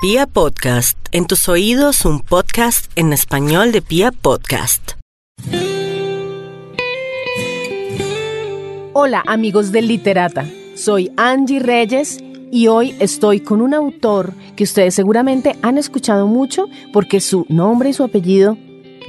[0.00, 4.92] Pia Podcast, en tus oídos un podcast en español de Pia Podcast.
[8.94, 12.18] Hola amigos del Literata, soy Angie Reyes
[12.50, 16.64] y hoy estoy con un autor que ustedes seguramente han escuchado mucho
[16.94, 18.56] porque su nombre y su apellido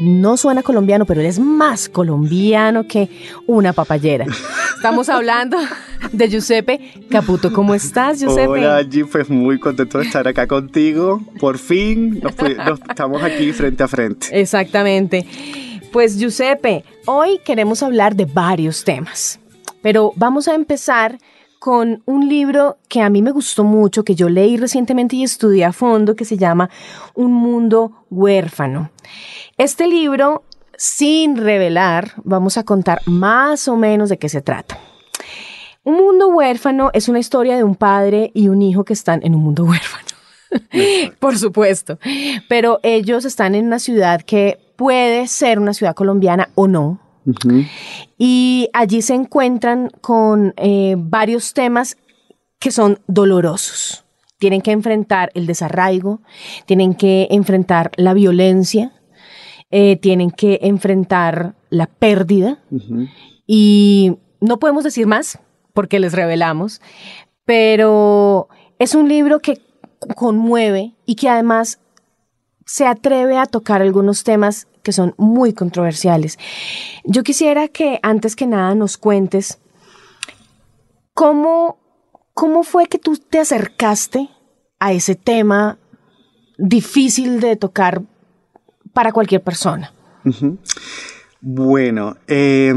[0.01, 3.07] no suena colombiano, pero él es más colombiano que
[3.47, 4.25] una papayera.
[4.81, 5.57] Estamos hablando
[6.11, 7.53] de Giuseppe Caputo.
[7.53, 8.47] ¿Cómo estás, Giuseppe?
[8.47, 11.21] Hola, Angie, pues muy contento de estar acá contigo.
[11.39, 14.29] Por fin nos, nos estamos aquí frente a frente.
[14.31, 15.23] Exactamente.
[15.91, 19.39] Pues, Giuseppe, hoy queremos hablar de varios temas,
[19.83, 21.19] pero vamos a empezar
[21.59, 25.63] con un libro que a mí me gustó mucho, que yo leí recientemente y estudié
[25.63, 26.71] a fondo, que se llama
[27.13, 28.89] Un mundo huérfano.
[29.59, 30.43] Este libro,
[30.81, 34.79] sin revelar, vamos a contar más o menos de qué se trata.
[35.83, 39.35] Un mundo huérfano es una historia de un padre y un hijo que están en
[39.35, 40.07] un mundo huérfano.
[41.19, 41.99] Por supuesto.
[42.49, 46.99] Pero ellos están en una ciudad que puede ser una ciudad colombiana o no.
[47.27, 47.69] Uh -huh.
[48.17, 51.95] Y allí se encuentran con eh, varios temas
[52.57, 54.03] que son dolorosos.
[54.39, 56.21] Tienen que enfrentar el desarraigo,
[56.65, 58.93] tienen que enfrentar la violencia,
[59.71, 62.59] eh, tienen que enfrentar la pérdida.
[62.69, 63.09] Uh -huh.
[63.47, 65.39] Y no podemos decir más
[65.73, 66.81] porque les revelamos,
[67.45, 68.49] pero
[68.79, 69.61] es un libro que
[70.15, 71.79] conmueve y que además
[72.65, 76.39] se atreve a tocar algunos temas que son muy controversiales.
[77.03, 79.59] Yo quisiera que antes que nada nos cuentes
[81.13, 81.77] cómo,
[82.33, 84.29] cómo fue que tú te acercaste
[84.79, 85.77] a ese tema
[86.57, 88.01] difícil de tocar
[88.93, 89.93] para cualquier persona.
[91.39, 92.73] Bueno, eh,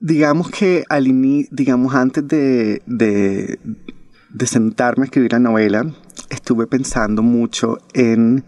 [0.00, 1.04] digamos que al
[1.50, 5.84] digamos antes de, de, sentarme a escribir la novela,
[6.28, 8.44] estuve pensando mucho en,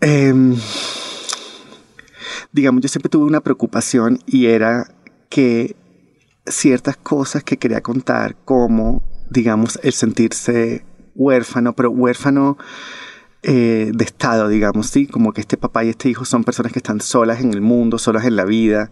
[0.00, 0.34] eh,
[2.52, 4.88] digamos, yo siempre tuve una preocupación y era
[5.28, 5.76] que
[6.46, 10.84] ciertas cosas que quería contar, como, digamos, el sentirse
[11.14, 12.56] huérfano, pero huérfano
[13.42, 15.06] eh, de estado, digamos, ¿sí?
[15.06, 17.98] Como que este papá y este hijo son personas que están solas en el mundo,
[17.98, 18.90] solas en la vida,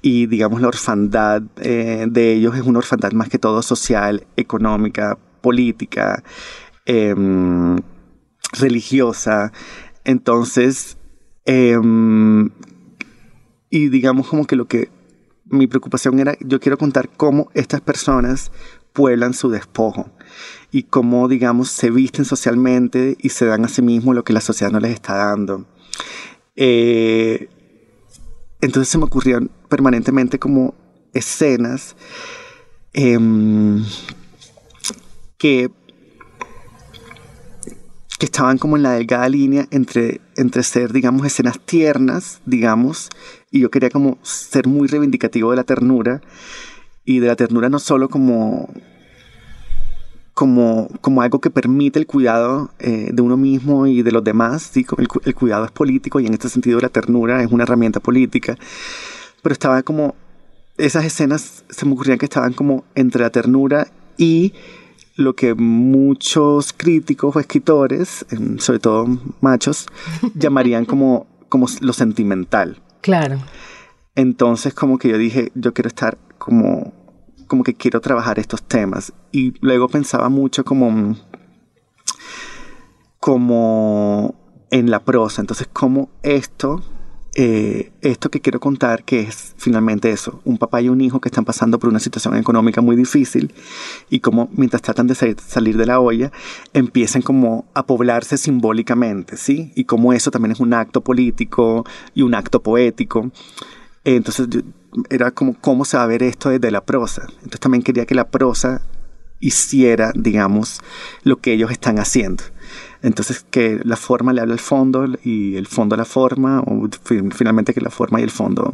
[0.00, 5.18] y digamos la orfandad eh, de ellos es una orfandad más que todo social, económica,
[5.42, 6.22] política,
[6.86, 7.14] eh,
[8.58, 9.52] religiosa.
[10.04, 10.96] Entonces,
[11.44, 11.78] eh,
[13.70, 14.90] y digamos como que lo que
[15.44, 18.50] mi preocupación era, yo quiero contar cómo estas personas
[18.92, 20.10] pueblan su despojo
[20.70, 24.40] y cómo, digamos, se visten socialmente y se dan a sí mismos lo que la
[24.40, 25.66] sociedad no les está dando.
[26.56, 27.48] Eh,
[28.60, 30.74] entonces se me ocurrían permanentemente como
[31.12, 31.96] escenas
[32.92, 33.18] eh,
[35.38, 35.70] que,
[38.18, 43.08] que estaban como en la delgada línea entre, entre ser, digamos, escenas tiernas, digamos,
[43.50, 46.20] y yo quería como ser muy reivindicativo de la ternura,
[47.10, 48.68] y de la ternura no solo como
[50.32, 54.62] como, como algo que permite el cuidado eh, de uno mismo y de los demás.
[54.72, 54.86] ¿sí?
[54.96, 58.56] El, el, cuidado es político y en este sentido la ternura es una herramienta política.
[59.42, 60.14] Pero estaba como,
[60.78, 64.54] esas escenas se me ocurrían que estaban como entre la ternura y
[65.16, 68.24] lo que muchos críticos o escritores,
[68.58, 69.06] sobre todo
[69.42, 69.88] machos,
[70.34, 72.80] llamarían como, como lo sentimental.
[73.02, 73.40] Claro.
[74.14, 76.94] Entonces como que yo dije, yo quiero estar como
[77.50, 79.12] como que quiero trabajar estos temas.
[79.32, 81.16] Y luego pensaba mucho como,
[83.18, 84.36] como
[84.70, 85.40] en la prosa.
[85.40, 86.80] Entonces, como esto,
[87.34, 91.28] eh, esto que quiero contar, que es finalmente eso, un papá y un hijo que
[91.28, 93.52] están pasando por una situación económica muy difícil
[94.08, 96.30] y como mientras tratan de salir de la olla,
[96.72, 99.72] empiezan como a poblarse simbólicamente, ¿sí?
[99.74, 101.84] Y como eso también es un acto político
[102.14, 103.32] y un acto poético.
[104.04, 104.60] Entonces yo,
[105.08, 107.26] era como cómo se va a ver esto desde la prosa.
[107.36, 108.82] Entonces también quería que la prosa
[109.40, 110.80] hiciera, digamos,
[111.24, 112.44] lo que ellos están haciendo.
[113.02, 116.88] Entonces que la forma le habla al fondo y el fondo a la forma, o
[117.02, 118.70] finalmente que la forma y el fondo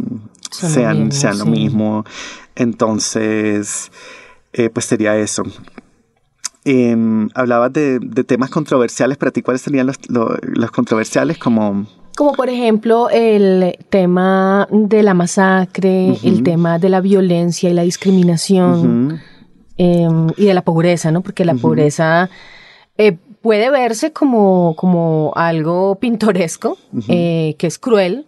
[0.50, 2.04] Son sean, lo mismo, sean lo mismo.
[2.56, 3.92] Entonces,
[4.52, 5.44] eh, pues sería eso.
[6.64, 6.96] Eh,
[7.34, 11.38] hablabas de, de, temas controversiales, para ti, ¿cuáles serían los, los, los controversiales?
[11.38, 11.86] Como
[12.16, 16.28] como por ejemplo el tema de la masacre, uh -huh.
[16.28, 19.20] el tema de la violencia y la discriminación uh -huh.
[19.78, 21.20] eh, y de la pobreza, ¿no?
[21.20, 21.60] Porque la uh -huh.
[21.60, 22.30] pobreza
[22.98, 26.78] eh, puede verse como, como algo pintoresco,
[27.08, 28.26] eh, que es cruel,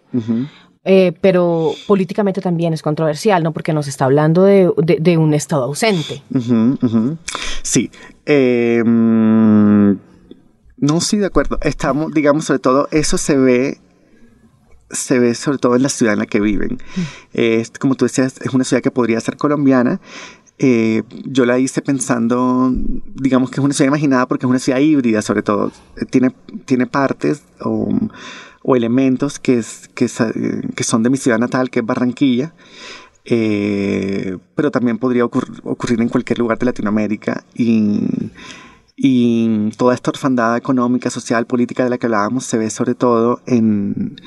[0.85, 3.51] eh, pero políticamente también es controversial, ¿no?
[3.51, 6.21] Porque nos está hablando de, un Estado ausente.
[7.63, 7.91] Sí.
[8.25, 9.97] Em,
[10.81, 11.57] no, sí, de acuerdo.
[11.61, 13.79] Estamos, digamos, sobre todo, eso se ve
[14.91, 16.79] se ve sobre todo en la ciudad en la que viven.
[17.33, 19.99] es, como tú decías, es una ciudad que podría ser colombiana.
[20.57, 22.73] Eh, yo la hice pensando,
[23.15, 25.71] digamos que es una ciudad imaginada porque es una ciudad híbrida, sobre todo.
[25.97, 26.35] Eh, tiene,
[26.65, 27.89] tiene partes o,
[28.75, 30.07] elementos que, es, que,
[30.75, 32.53] que, son de mi ciudad natal, que es Barranquilla.
[33.25, 38.01] Eh, pero también podría ocurrir en cualquier lugar de Latinoamérica y,
[39.01, 43.41] y toda esta orfandad económica, social, política de la que hablábamos se ve sobre todo
[43.45, 44.19] en,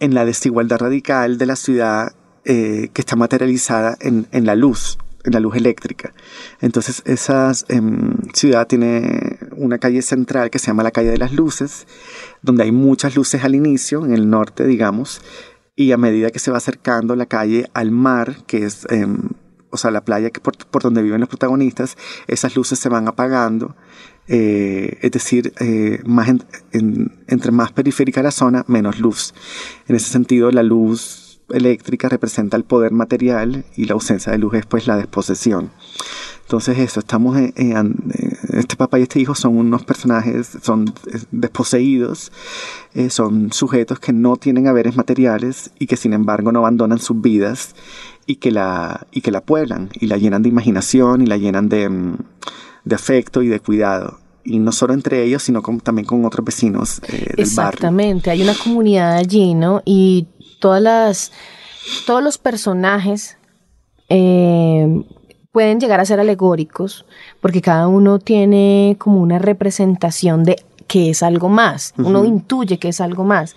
[0.00, 2.14] en la desigualdad radical de la ciudad
[2.46, 6.14] eh, que está materializada en, la luz, en la luz eléctrica.
[6.62, 11.34] Entonces, esa em, ciudad tiene una calle central que se llama la calle de las
[11.34, 11.86] luces,
[12.40, 15.20] donde hay muchas luces al inicio, en el norte, digamos,
[15.74, 19.28] y a medida que se va acercando la calle al mar, que es, em,
[19.70, 21.96] o sea, la playa que por, donde viven los protagonistas,
[22.26, 23.76] esas luces se van apagando
[24.28, 26.28] eh, es decir, eh, más
[26.72, 29.34] entre más periférica la zona, menos luz.
[29.86, 34.54] En ese sentido, la luz eléctrica representa el poder material y la ausencia de luz
[34.54, 35.70] es pues la desposesión.
[36.42, 37.96] Entonces eso, estamos en,
[38.52, 40.92] este papá y este hijo son unos personajes, son
[41.32, 42.30] desposeídos,
[42.94, 47.20] eh, son sujetos que no tienen haberes materiales y que sin embargo no abandonan sus
[47.20, 47.74] vidas
[48.26, 51.68] y que la, y que la pueblan y la llenan de imaginación y la llenan
[51.68, 51.88] de...
[51.88, 52.16] Mm,
[52.86, 54.18] de afecto y de cuidado.
[54.44, 58.54] Y no solo entre ellos, sino también con otros vecinos eh, del Exactamente, hay una
[58.54, 59.82] comunidad allí, ¿no?
[59.84, 60.28] Y
[60.60, 61.32] todas las,
[62.06, 63.36] todos los personajes
[64.08, 65.02] eh,
[65.50, 67.04] pueden llegar a ser alegóricos,
[67.40, 72.90] porque cada uno tiene como una representación de que es algo más, uno intuye que
[72.90, 73.56] es algo más.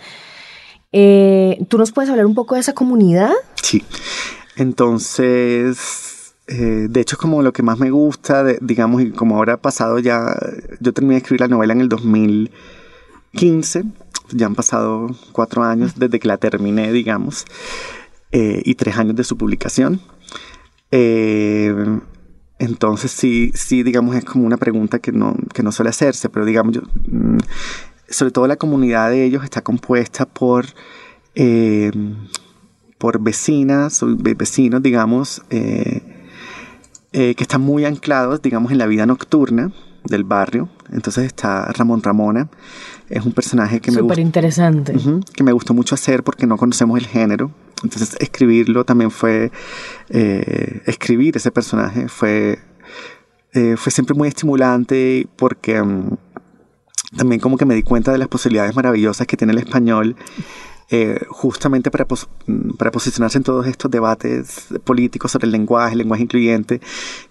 [0.92, 3.30] Eh, ¿Tú nos puedes hablar un poco de esa comunidad?
[3.62, 3.83] Sí,
[4.59, 6.19] entonces
[6.51, 9.61] eh, de hecho, es como lo que más me gusta, digamos, y como ahora ha
[9.61, 10.35] pasado ya,
[10.79, 13.83] yo terminé de escribir la novela en el 2015,
[14.31, 17.45] ya han pasado cuatro años desde que la terminé, digamos,
[18.31, 20.01] eh, y tres años de su publicación.
[20.89, 21.71] Eh,
[22.57, 26.45] entonces sí, sí, digamos, es como una pregunta que no, que no suele hacerse, pero
[26.45, 27.38] digamos, yo, mm,
[28.09, 30.65] sobre todo la comunidad de ellos está compuesta por
[32.99, 34.01] por vecinas,
[34.37, 36.03] vecinos, digamos, eh,
[37.11, 39.71] que están muy anclados, digamos, en la vida nocturna
[40.03, 40.69] del barrio.
[40.91, 42.49] Entonces está Ramón Ramona,
[43.09, 44.21] es un personaje que me gusta.
[44.21, 44.95] interesante.
[45.33, 47.51] que me gustó mucho hacer porque no conocemos el género.
[47.83, 49.51] Entonces escribirlo también fue,
[50.09, 52.59] eh, escribir ese personaje fue,
[53.53, 56.17] eh, fue siempre muy estimulante porque mm,
[57.17, 60.15] también como que me di cuenta de las posibilidades maravillosas que tiene el español
[60.91, 62.07] eh, justamente para,
[62.77, 66.81] para posicionarse en todos estos debates políticos sobre el lenguaje, el lenguaje incluyente,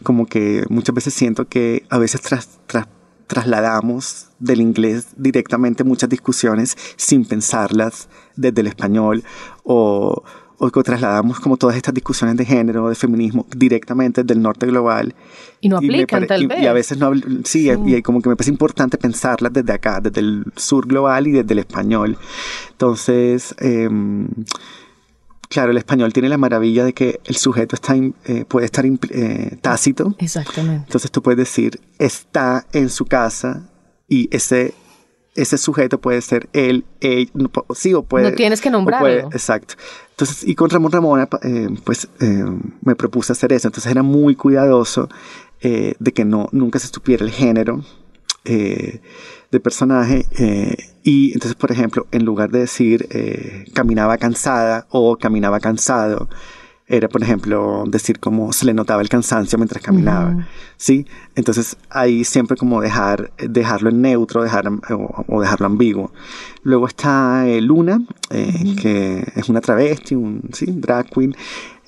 [0.02, 2.60] como que muchas veces siento que a veces tras,
[3.26, 9.24] trasladamos del inglés directamente muchas discusiones sin pensarlas desde el español
[9.64, 10.22] o,
[10.58, 15.14] o que trasladamos como todas estas discusiones de género, de feminismo, directamente del norte global.
[15.60, 16.60] Y no aplican, tal vez.
[16.60, 17.12] Y a veces no,
[17.44, 21.32] sí, y como que me parece importante pensarlas desde acá, desde el sur global y
[21.32, 22.18] desde el español.
[22.72, 24.28] Entonces, em,
[25.48, 29.58] claro, el español tiene la maravilla de que el sujeto está, eh, puede estar eh,
[29.62, 30.16] tácito.
[30.18, 30.84] Exactamente.
[30.86, 33.70] Entonces tú puedes decir, está en su casa
[34.08, 34.74] y ese
[35.38, 37.30] ese sujeto puede ser él, ella,
[37.74, 38.30] sí o puede...
[38.30, 39.30] No tienes que nombrarlo.
[39.30, 39.74] exacto.
[40.10, 42.44] Entonces, y con Ramón Ramona, eh, pues eh,
[42.82, 43.68] me propuse hacer eso.
[43.68, 45.08] Entonces era muy cuidadoso
[45.60, 47.84] eh, de que no, nunca se supiera el género
[48.44, 50.24] de personaje.
[51.02, 53.06] y entonces, por ejemplo, en lugar de decir
[53.74, 56.30] caminaba cansada o caminaba cansado,
[56.88, 61.06] era, por ejemplo, decir cómo se le notaba el cansancio mientras caminaba, ¿sí?
[61.34, 64.70] Entonces ahí siempre como dejar, dejarlo en neutro dejar,
[65.28, 66.10] o, dejarlo ambiguo.
[66.62, 70.66] Luego está eh, Luna, eh, que es una travesti, un ¿sí?
[70.66, 71.36] drag queen,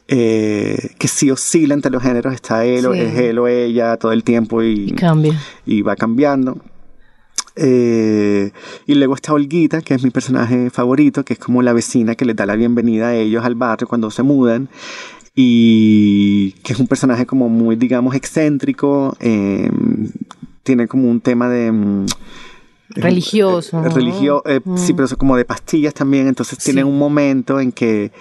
[0.06, 4.12] eh, que sí oscila entre los géneros, está él, o, es él o ella todo
[4.12, 5.40] el tiempo y, cambia.
[5.64, 6.58] y va cambiando.
[7.56, 8.52] Eh,
[8.86, 12.24] y luego está Olguita, que es mi personaje favorito, que es como la vecina que
[12.24, 14.68] les da la bienvenida a ellos al barrio cuando se mudan.
[15.34, 19.16] Y que es un personaje como muy, digamos, excéntrico.
[19.20, 20.10] Em,
[20.62, 21.72] tiene como un tema de...
[21.72, 22.06] Mm,
[22.90, 23.84] religioso.
[23.84, 24.96] Eh, religio, eh, Sí, mm.
[24.96, 26.28] pero como de pastillas también.
[26.28, 28.12] Entonces tiene un momento en que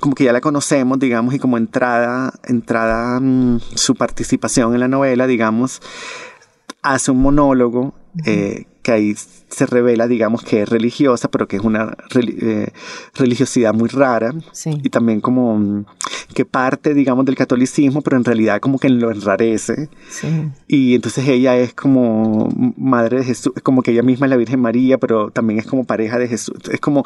[0.00, 4.88] como que ya la conocemos, digamos, y como entrada, entrada mm, su participación en la
[4.88, 5.80] novela, digamos,
[6.82, 11.62] hace un monólogo eh, que ahí se revela, digamos, que es religiosa, pero que es
[11.62, 12.68] una eh,
[13.14, 14.32] religiosidad muy rara.
[14.64, 15.84] Y también como mm,
[16.34, 19.88] que parte, digamos, del catolicismo, pero en realidad como que lo enrarece.
[20.68, 24.60] Y entonces ella es como madre de Jesús, como que ella misma es la Virgen
[24.60, 26.56] María, pero también es como pareja de Jesús.
[26.70, 27.02] Es como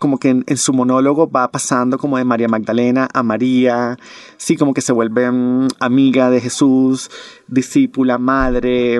[0.00, 3.98] como que en, su monólogo va pasando como de María Magdalena a María,
[4.38, 7.10] sí, como que se vuelve mm, amiga de Jesús,
[7.46, 8.98] discípula, madre,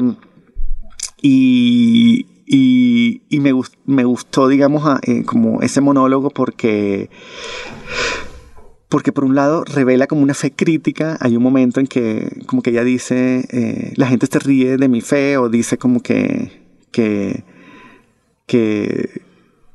[1.22, 3.52] y, y, me,
[3.86, 7.10] me, gustó, digamos, eh, como ese monólogo porque
[8.90, 12.60] porque por un lado revela como una fe crítica, hay un momento en que como
[12.60, 16.50] que ella dice, eh, la gente se ríe de mi fe o dice como que,
[16.90, 17.44] que,
[18.46, 19.22] que,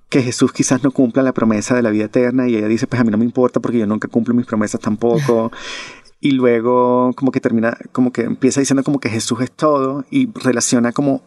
[0.09, 2.99] que, Jesús quizás no cumpla la promesa de la vida eterna y ella dice, pues
[2.99, 5.49] a mí no me importa porque yo nunca cumplo mis promesas tampoco.
[6.19, 10.29] y luego como que termina, como que empieza diciendo como que Jesús es todo y
[10.33, 11.21] relaciona como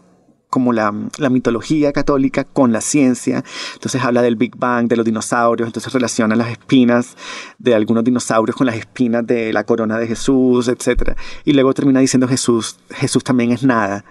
[0.48, 0.92] como la,
[1.30, 3.44] mitología católica con la ciencia.
[3.74, 7.16] Entonces habla del Big Bang, de los dinosaurios, entonces relaciona las espinas
[7.58, 11.12] de algunos dinosaurios con las espinas de la corona de Jesús, etc.
[11.44, 14.04] Y luego termina diciendo Jesús, Jesús también es nada.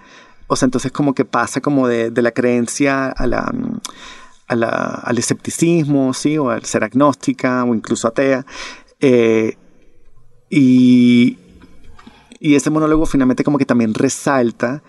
[0.46, 3.52] O sea, entonces como que pasa como de, la creencia a la,
[4.46, 6.38] al escepticismo, ¿sí?
[6.38, 8.46] O al ser agnóstica o incluso atea.
[9.00, 9.56] Eh,
[10.48, 11.36] y,
[12.40, 14.82] y ese monólogo finalmente como que también resalta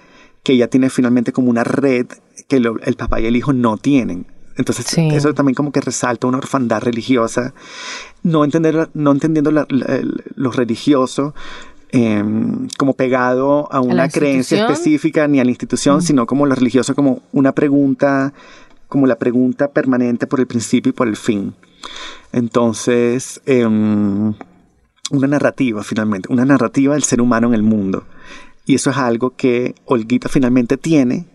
[0.43, 2.08] que ella tiene finalmente como una red
[2.48, 4.25] que el papá y el hijo no tienen.
[4.60, 7.53] Entonces eso también como que resalta una orfandad religiosa,
[8.24, 11.34] no, entender, no entendiendo lo religioso
[11.91, 16.93] em, como pegado a una creencia específica ni a la institución, sino como lo religioso
[16.93, 18.34] como una pregunta,
[18.89, 21.53] como la pregunta permanente por el principio y por el fin.
[22.34, 24.34] Entonces, em,
[25.12, 28.03] una narrativa finalmente, una narrativa del ser humano en el mundo.
[28.69, 31.25] Y eso es algo que Olguita finalmente tiene,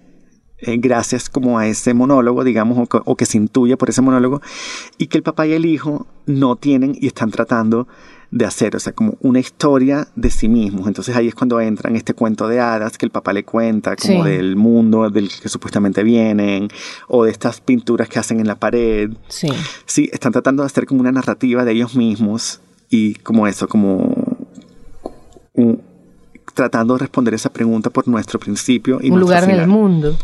[0.58, 4.40] eh, gracias como a ese monólogo, digamos, o que, se intuye por ese monólogo,
[4.98, 7.88] y que el papá y el hijo no tienen y están tratando
[8.30, 10.86] de hacer, o sea, como una historia de sí mismos.
[10.86, 14.22] Entonces ahí es cuando entran este cuento de hadas que el papá le cuenta, como
[14.22, 16.68] del mundo del que supuestamente vienen,
[17.08, 19.10] o de estas pinturas que hacen en la pared.
[19.26, 19.48] Sí.
[19.86, 22.60] Sí, están tratando de hacer como una narrativa de ellos mismos
[22.90, 24.14] y como eso, como
[25.54, 25.93] un,
[26.54, 28.98] tratando de responder esa pregunta por nuestro principio.
[29.02, 30.16] Y Un lugar en el mundo.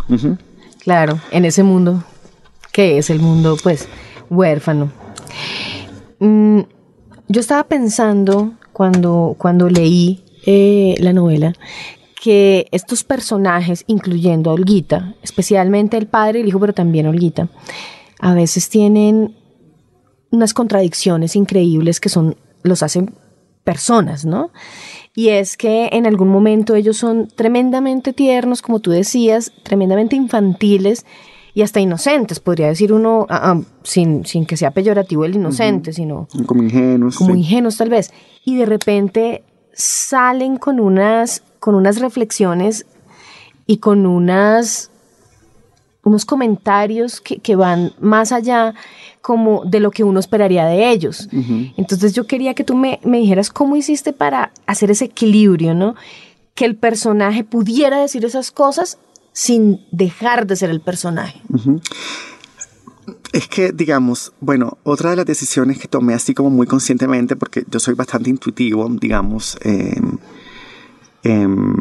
[0.78, 2.02] Claro, en ese mundo,
[2.72, 3.88] que es el mundo, pues,
[4.30, 4.90] huérfano.
[6.20, 6.60] Mm,
[7.28, 11.52] yo estaba pensando cuando, cuando leí eh, la novela
[12.20, 17.48] que estos personajes, incluyendo a Olguita, especialmente el padre y el hijo, pero también Olguita,
[18.20, 19.34] a veces tienen
[20.30, 23.14] unas contradicciones increíbles que son, los hacen
[23.64, 24.50] personas, ¿no?
[25.14, 31.04] Y es que en algún momento ellos son tremendamente tiernos, como tú decías, tremendamente infantiles
[31.52, 35.92] y hasta inocentes, podría decir uno, ah, ah, sin, sin, que sea peyorativo el inocente,
[35.92, 36.28] sino...
[36.46, 37.16] Como ingenuos.
[37.16, 38.12] Como ingenuos tal vez.
[38.44, 42.86] Y de repente salen con unas, con unas reflexiones
[43.66, 44.92] y con unas,
[46.04, 48.74] unos comentarios que, que van más allá
[49.20, 51.28] como de lo que uno esperaría de ellos.
[51.76, 55.94] Entonces yo quería que tú me, dijeras cómo hiciste para hacer ese equilibrio, ¿no?
[56.54, 58.98] Que el personaje pudiera decir esas cosas
[59.32, 61.40] sin dejar de ser el personaje.
[63.32, 67.64] Es que, digamos, bueno, otra de las decisiones que tomé así como muy conscientemente, porque
[67.70, 70.18] yo soy bastante intuitivo, digamos, em,
[71.22, 71.74] em,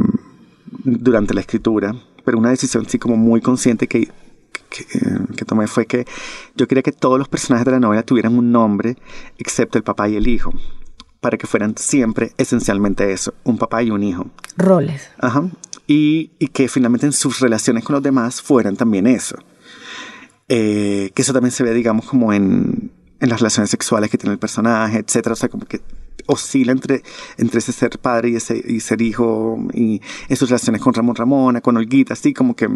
[0.83, 4.09] durante la escritura, pero una decisión así como muy consciente que
[4.69, 6.05] que, tomé fue que
[6.55, 8.97] yo quería que todos los personajes de la novela tuvieran un nombre,
[9.37, 10.53] excepto el papá y el hijo,
[11.19, 14.27] para que fueran siempre esencialmente eso, un papá y un hijo.
[14.57, 15.09] Roles.
[15.17, 15.49] Ajá.
[15.87, 19.37] Y, que finalmente en sus relaciones con los demás fueran también eso.
[20.47, 24.33] Eh, que eso también se ve, digamos, como en, en las relaciones sexuales que tiene
[24.33, 25.33] el personaje, etcétera.
[25.33, 25.81] O sea, como que
[26.29, 27.03] oscila entre,
[27.37, 31.15] entre ese ser padre y ese y ser hijo y en sus relaciones con Ramón
[31.15, 32.69] Ramona, con Olguita, así como que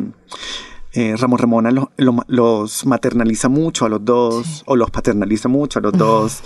[0.93, 1.71] eh, Ramón Ramona
[2.27, 6.43] los maternaliza mucho a los dos, o los paternaliza mucho a los dos.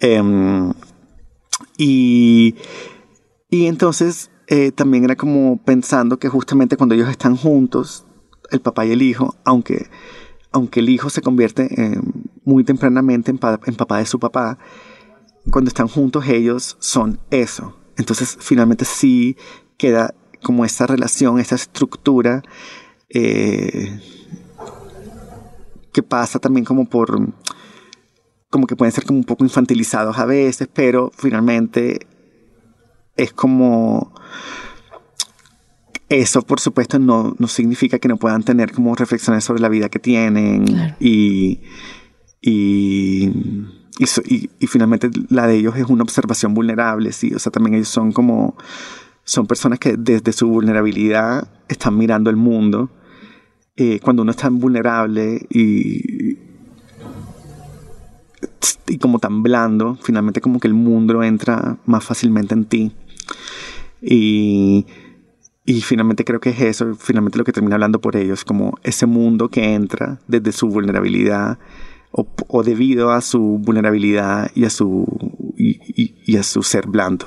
[0.00, 0.72] Em,
[1.78, 2.54] y,
[3.48, 8.04] y entonces eh, también era como pensando que justamente cuando ellos están juntos,
[8.50, 9.88] el papá y el hijo, aunque,
[10.52, 11.98] aunque el hijo se convierte eh,
[12.44, 14.58] muy tempranamente en, en papá de su papá,
[15.50, 17.76] cuando están juntos ellos son eso.
[17.96, 19.36] Entonces finalmente sí
[19.78, 22.42] queda como esta relación, esta estructura
[23.08, 24.00] eh,
[25.92, 27.32] que pasa también como por,
[28.50, 32.06] como que pueden ser como un poco infantilizados a veces, pero finalmente
[33.16, 34.12] es como
[36.08, 39.88] eso, por supuesto, no, no, significa que no puedan tener como reflexiones sobre la vida
[39.88, 41.62] que tienen y,
[42.40, 43.32] y,
[43.98, 48.12] y, finalmente la de ellos es una observación vulnerable, sí, o sea, también ellos son
[48.12, 48.56] como,
[49.26, 52.88] son personas que desde su vulnerabilidad están mirando el mundo.
[53.76, 56.38] Eh, cuando uno es tan vulnerable y,
[58.88, 62.92] y como tan blando, finalmente como que el mundo entra más fácilmente en ti.
[64.00, 64.86] Y
[65.68, 69.04] y finalmente creo que es eso, finalmente lo que termina hablando por ellos, como ese
[69.06, 71.58] mundo que entra desde su vulnerabilidad
[72.12, 75.04] o, debido a su vulnerabilidad y a su,
[75.58, 77.26] y, a su ser blando.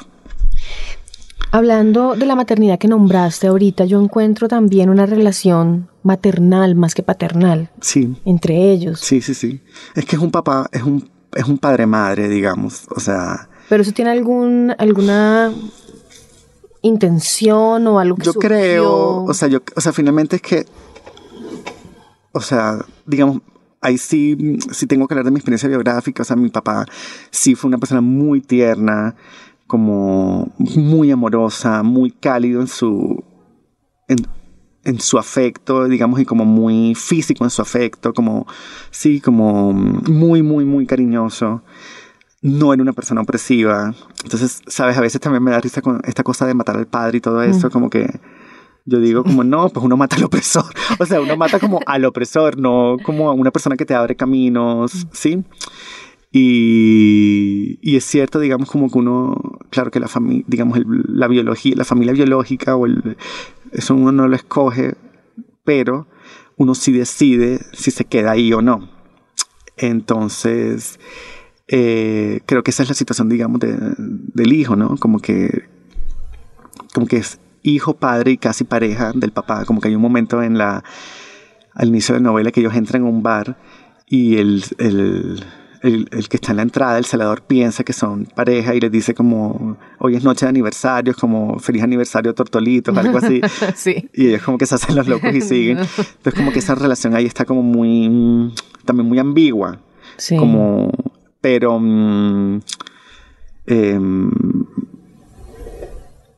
[1.51, 7.01] Hablando de la maternidad que nombraste ahorita, yo encuentro también una relación maternal más que
[7.01, 7.72] paternal.
[7.82, 8.15] Sí.
[8.25, 9.00] Entre ellos.
[9.00, 9.62] Sí, sí, sí.
[9.96, 12.86] Es que es un papá, es un, es un padre madre, digamos.
[12.96, 13.50] O sea.
[13.68, 15.51] Pero eso tiene algún, alguna
[16.82, 20.65] intención o algo que Yo creo, o sea, yo, o sea, finalmente es que,
[22.32, 23.41] o sea, digamos,
[23.82, 26.86] ahí sí, sí tengo que hablar de mi experiencia biográfica, o sea, mi papá
[27.32, 29.15] sí fue una persona muy tierna,
[29.69, 33.23] como muy amorosa, muy cálido en su,
[34.07, 34.17] en,
[34.83, 38.47] en su afecto, digamos, y como muy físico en su afecto, como,
[38.89, 41.61] sí, como muy, muy, muy cariñoso
[42.41, 43.93] no era una persona opresiva.
[44.23, 47.17] Entonces, sabes, a veces también me da risa con esta cosa de matar al padre
[47.17, 48.19] y todo eso, como que
[48.85, 50.65] yo digo como, no, pues uno mata al opresor.
[50.99, 54.15] O sea, uno mata como al opresor, no como a una persona que te abre
[54.15, 55.43] caminos, ¿sí?
[56.31, 61.74] Y, y es cierto, digamos, como que uno, claro que la familia, digamos, la biología,
[61.75, 63.17] la familia biológica o el,
[63.71, 64.95] eso uno no lo escoge,
[65.63, 66.07] pero
[66.57, 68.89] uno sí decide si se queda ahí o no.
[69.77, 71.00] Entonces,
[71.67, 74.98] eh, creo que esa es la situación, digamos, del hijo, ¿no?
[74.98, 75.69] Como que,
[76.93, 79.65] como que es hijo, padre y casi pareja del papá.
[79.65, 80.83] Como que hay un momento en la,
[81.74, 83.57] al inicio de la novela que ellos entran a un bar
[84.07, 85.43] y el, el,
[85.81, 89.13] el, que está en la entrada, el celador, piensa que son pareja y les dice
[89.13, 93.41] como, hoy es noche de aniversario, es como feliz aniversario tortolitos, algo así.
[93.75, 94.09] sí.
[94.13, 95.79] Y ellos como que se hacen los locos y siguen.
[95.79, 98.53] Entonces como que esa relación ahí está como muy,
[98.85, 99.79] también muy ambigua.
[100.18, 100.35] Sí.
[100.37, 100.92] Como
[101.42, 101.79] pero...
[101.79, 102.59] Mm,
[103.68, 104.31] em,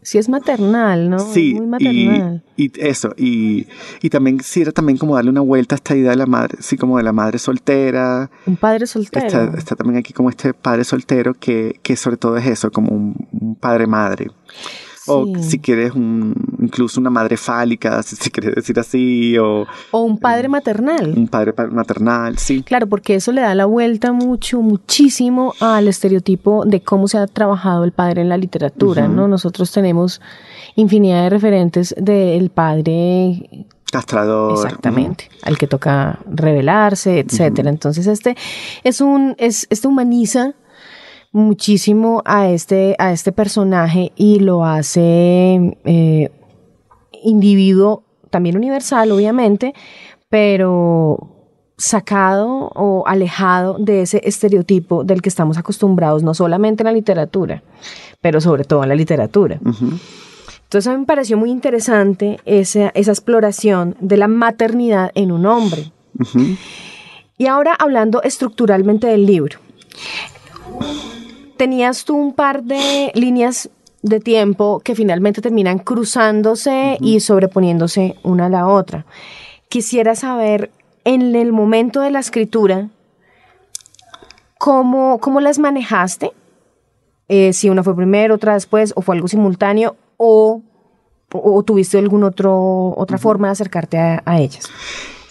[0.01, 1.19] sí es maternal, ¿no?
[1.19, 2.43] Sí, Muy maternal.
[2.55, 3.67] Y, eso, y,
[4.01, 6.57] y también sí era también como darle una vuelta a esta idea de la madre,
[6.61, 8.29] sí, como de la madre soltera.
[8.45, 9.53] Un padre soltero.
[9.57, 13.57] Está, también aquí como este padre soltero que, que sobre todo es eso, como un
[13.59, 13.87] padre
[15.07, 19.65] O si quieres un, incluso una madre fálica, si, quieres decir así, o...
[19.91, 21.13] O un padre maternal.
[21.17, 22.61] Un padre maternal, sí.
[22.63, 27.27] Claro, porque eso le da la vuelta mucho, muchísimo al estereotipo de cómo se ha
[27.27, 29.27] trabajado el padre en la literatura, ¿no?
[29.27, 30.21] Nosotros tenemos
[30.75, 34.53] infinidad de referentes del padre castrador.
[34.53, 37.69] Exactamente, al que toca revelarse, etcétera.
[37.69, 38.35] Entonces, este
[38.83, 40.53] es un, es, este humaniza
[41.31, 46.29] muchísimo a este, a este personaje y lo hace eh,
[47.23, 49.73] individuo, también universal, obviamente,
[50.29, 51.27] pero
[51.77, 57.63] sacado o alejado de ese estereotipo del que estamos acostumbrados, no solamente en la literatura,
[58.21, 59.59] pero sobre todo en la literatura.
[59.61, 65.45] Entonces a mí me pareció muy interesante esa, esa exploración de la maternidad en un
[65.45, 65.91] hombre.
[67.37, 69.59] Y ahora hablando estructuralmente del libro
[71.61, 73.69] tenías tú un par de líneas
[74.01, 79.05] de tiempo que finalmente terminan cruzándose y sobreponiéndose una a la otra.
[79.69, 80.71] Quisiera saber,
[81.03, 82.89] en el momento de la escritura,
[84.57, 86.31] ¿cómo, cómo las manejaste?
[87.29, 90.63] Eh, si una fue primero, otra después, o fue algo simultáneo, o,
[91.63, 94.67] tuviste alguna otra forma de acercarte a, ellas.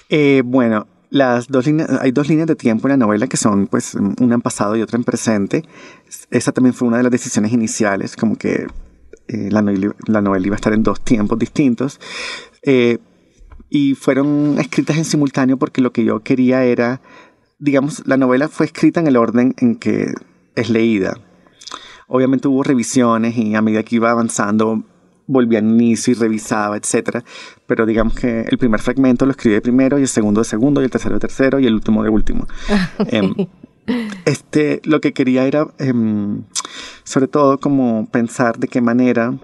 [0.09, 3.67] Eh, bueno, las dos líneas, hay dos líneas de tiempo en la novela que son,
[3.67, 5.65] pues, una en pasado y otra en presente.
[6.31, 8.67] Esa también fue una de las decisiones iniciales, como que
[9.29, 12.01] eh, la, novela, la, novela, iba a estar en dos tiempos distintos.
[12.63, 12.99] Eh,
[13.69, 17.01] y fueron escritas en simultáneo porque lo que yo quería era,
[17.59, 20.13] digamos, la novela fue escrita en el orden en que
[20.57, 21.19] es leída.
[22.09, 24.85] Obviamente hubo revisiones y a medida que iba avanzando
[25.31, 27.25] volvía al inicio y revisaba, etcétera.
[27.67, 30.85] Pero digamos que el primer fragmento lo escribí primero y el segundo de segundo y
[30.85, 32.47] el tercero de tercero y el último de último.
[33.07, 33.35] Em,
[34.25, 36.43] este, lo que quería era, em,
[37.05, 39.35] sobre todo, como pensar de qué manera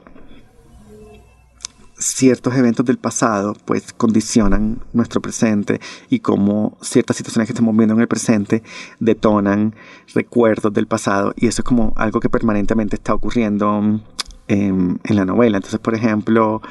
[1.98, 7.94] ciertos eventos del pasado pues condicionan nuestro presente y cómo ciertas situaciones que estamos viendo
[7.94, 8.62] en el presente
[9.00, 9.74] detonan
[10.14, 14.00] recuerdos del pasado y eso es como algo que permanentemente está ocurriendo
[14.48, 15.58] en, la novela.
[15.58, 16.62] Entonces, por ejemplo,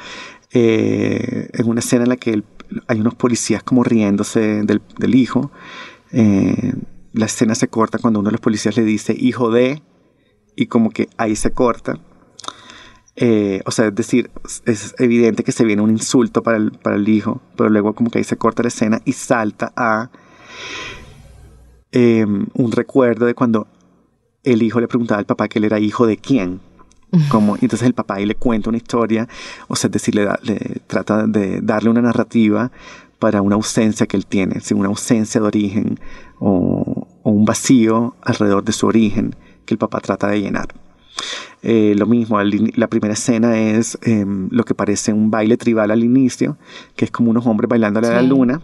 [0.52, 2.42] eh, en una escena en la que
[2.88, 5.50] hay unos policías como riéndose del, hijo.
[6.12, 6.72] Eh,
[7.12, 9.82] la escena se corta cuando uno de los policías le dice hijo de,
[10.54, 11.98] y como que ahí se corta.
[13.18, 14.30] Eh, o sea, es decir,
[14.66, 18.10] es evidente que se viene un insulto para el, para el hijo, pero luego como
[18.10, 20.10] que ahí se corta la escena y salta a
[21.92, 23.68] un recuerdo de cuando
[24.46, 26.60] el hijo le preguntaba al papá que él era hijo de quién.
[27.28, 29.28] Como, entonces el papá ahí le cuenta una historia,
[29.68, 32.70] o sea, es decir, le, le trata de darle una narrativa
[33.18, 35.98] para una ausencia que él tiene, una ausencia de origen
[36.38, 40.68] o, un vacío alrededor de su origen que el papá trata de llenar.
[41.62, 46.04] Eh, lo mismo, la primera escena es em, lo que parece un baile tribal al
[46.04, 46.56] inicio,
[46.94, 48.60] que es como unos hombres bailándole a la luna,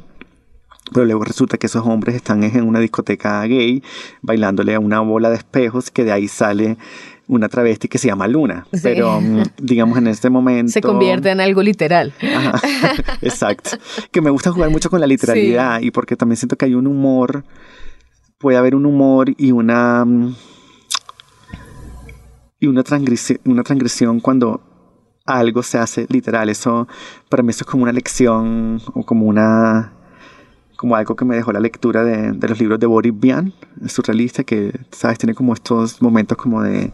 [0.93, 3.83] pero luego resulta que esos hombres están en una discoteca gay
[4.21, 6.77] bailándole a una bola de espejos que de ahí sale
[7.33, 8.67] una travesti que se llama Luna.
[8.83, 10.71] Pero mm, digamos en este momento...
[10.71, 12.13] Se convierte en algo literal.
[13.23, 13.71] exacto.
[14.11, 16.87] Que me gusta jugar mucho con la literalidad y porque también siento que hay un
[16.87, 17.45] humor,
[18.39, 20.05] puede haber un humor y una...
[20.05, 20.35] Mm,
[22.61, 24.61] y una transgresión, una transgresión cuando
[25.25, 26.49] algo se hace literal.
[26.49, 26.87] Eso,
[27.29, 29.95] para mí eso es como una lección o como una
[30.83, 33.53] como algo que me dejó la lectura de, de los libros de Boris Vian,
[33.87, 35.17] surrealista, que, ¿sabes?
[35.17, 36.91] Tiene como estos momentos como de...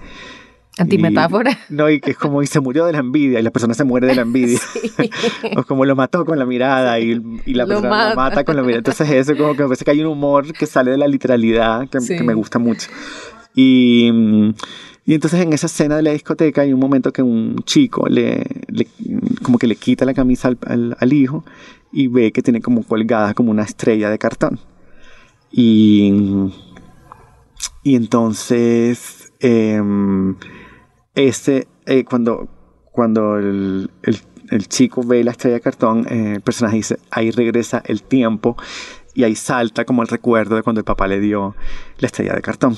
[0.76, 1.58] Antimetáfora.
[1.70, 3.84] no, y que es como, y se murió de la envidia, y la persona se
[3.84, 4.60] muere de la envidia.
[5.56, 8.62] o como lo mató con la mirada, y, y la persona lo mata con la
[8.62, 8.80] mirada.
[8.80, 11.88] Entonces eso como que me parece que hay un humor que sale de la literalidad
[11.88, 12.90] que, que me gusta mucho.
[13.54, 14.12] Y...
[15.08, 18.44] Y entonces en esa escena de la discoteca hay un momento que un chico le,
[18.68, 18.86] le
[19.42, 21.46] como que le quita la camisa al, al, hijo
[21.92, 24.58] y ve que tiene como colgada como una estrella de cartón.
[25.50, 26.12] Y,
[27.82, 29.80] y entonces, eh,
[31.14, 32.48] este, eh, cuando,
[32.92, 34.18] cuando el, el,
[34.50, 38.56] el, chico ve la estrella de cartón, eh, el personaje dice, ahí regresa el tiempo
[39.14, 41.56] y ahí salta como el recuerdo de cuando el papá le dio
[41.98, 42.76] la estrella de cartón.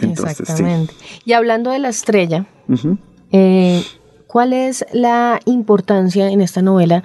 [0.00, 0.94] Entonces, Exactamente.
[1.24, 2.46] Y hablando de la estrella,
[3.30, 3.84] eh,
[4.34, 7.04] ¿cuál es la importancia en esta novela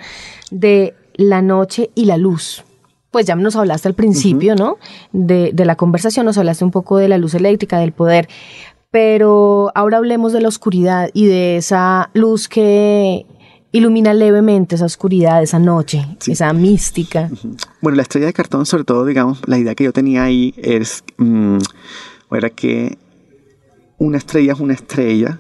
[0.50, 2.64] de la noche y la luz.
[3.12, 4.78] Pues ya nos hablaste al principio, ¿no?
[5.12, 8.28] De, la conversación, nos hablaste un poco de la luz eléctrica, del poder,
[8.90, 13.28] pero ahora hablemos de la oscuridad y de esa luz que
[13.72, 17.30] ilumina levemente esa oscuridad, esa noche, esa mística.
[17.80, 21.04] Bueno, la estrella de cartón, sobre todo, digamos, la idea que yo tenía ahí es,
[21.18, 21.60] mm,
[22.32, 22.98] era que
[24.00, 25.40] una estrella es una estrella,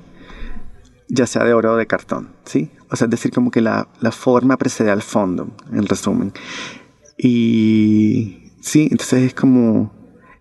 [1.10, 2.72] ya sea de oro o de cartón, ¿sí?
[2.90, 6.34] O sea, es decir, como que la, la forma precede al fondo, en resumen.
[7.18, 9.92] Y sí, entonces es como,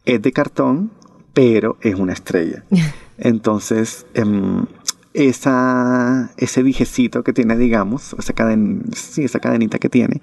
[0.04, 0.92] es de cartón,
[1.34, 2.64] pero es una estrella.
[3.18, 4.64] Entonces, em,
[5.12, 10.22] esa, ese dijecito que tiene, digamos, esa, caden, sí, esa cadenita que tiene,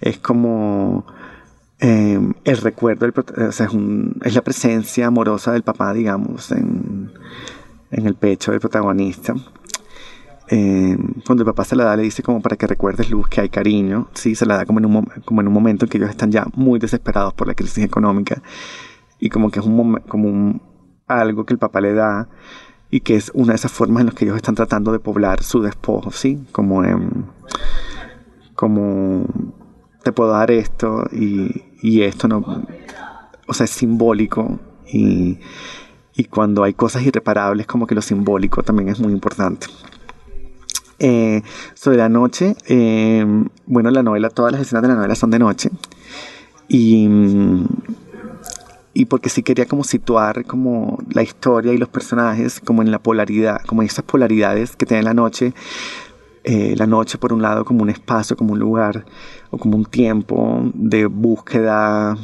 [0.00, 1.06] es como
[1.78, 7.12] em, el recuerdo, o sea, es, un, es, la presencia amorosa del papá, digamos, en,
[7.92, 9.34] en el pecho del protagonista.
[10.54, 13.40] Eh, cuando el papá se la da, le dice como para que recuerdes Luz que
[13.40, 15.96] hay cariño, sí, se la da como en, un, como en un momento en que
[15.96, 18.42] ellos están ya muy desesperados por la crisis económica
[19.18, 20.60] y como que es un como un,
[21.06, 22.28] algo que el papá le da
[22.90, 25.42] y que es una de esas formas en las que ellos están tratando de poblar
[25.42, 26.82] su despojo, sí, como
[28.54, 29.24] como
[30.04, 32.44] te puedo dar esto y, y esto no,
[33.48, 35.38] o sea, es simbólico y,
[36.14, 39.66] y cuando hay cosas irreparables como que lo simbólico también es muy importante.
[41.04, 41.42] Eh,
[41.74, 43.26] sobre la noche, eh,
[43.66, 45.70] bueno, la novela, todas las escenas de la novela son de noche.
[46.68, 47.08] Y,
[48.94, 53.00] y porque sí quería como situar como la historia y los personajes como en la
[53.00, 55.54] polaridad, como en esas polaridades que tiene la noche.
[56.44, 59.04] Eh, la noche por un lado como un espacio, como un lugar
[59.50, 62.16] o como un tiempo de búsqueda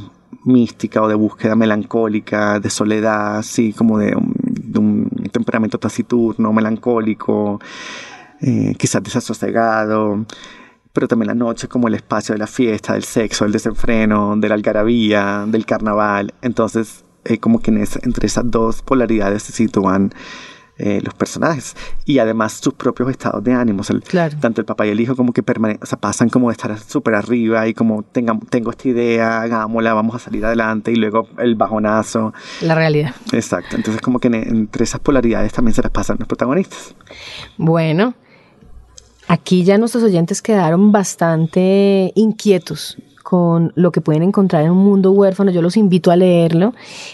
[0.45, 4.15] mística o de búsqueda melancólica, de soledad, así como de
[4.69, 7.61] de un temperamento taciturno, melancólico,
[8.41, 10.25] eh, quizás desasosegado,
[10.93, 14.49] pero también la noche como el espacio de la fiesta, del sexo, del desenfreno, de
[14.49, 16.35] la algarabía, del carnaval.
[16.43, 20.13] Entonces, eh, como que entre esas dos polaridades se sitúan
[20.81, 21.75] eh, los personajes
[22.05, 23.83] y además sus propios estados de ánimo.
[24.41, 27.17] Tanto el papá y el hijo como que o sea, pasan como de estar súper
[27.17, 31.57] arriba y como tenga, tengo esta idea, hagámosla, vamos a salir adelante y luego el
[31.57, 32.33] bajonazo.
[32.61, 33.13] La realidad.
[33.33, 33.75] Exacto.
[33.75, 36.95] Entonces como que entre esas polaridades también se las pasan los protagonistas.
[37.57, 38.15] Bueno,
[39.29, 45.13] Aquí ya nuestros oyentes quedaron bastante inquietos con lo que pueden encontrar en un mundo
[45.13, 45.51] huérfano.
[45.51, 46.73] Yo los invito a leerlo.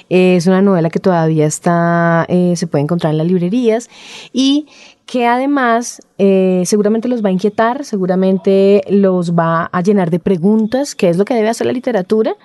[0.09, 3.91] Es una novela que todavía está, eh, se puede encontrar en las librerías
[4.33, 4.69] y
[5.07, 10.95] que además eh, seguramente los va a inquietar, seguramente los va a llenar de preguntas,
[10.95, 12.37] que es lo que debe hacer la literatura,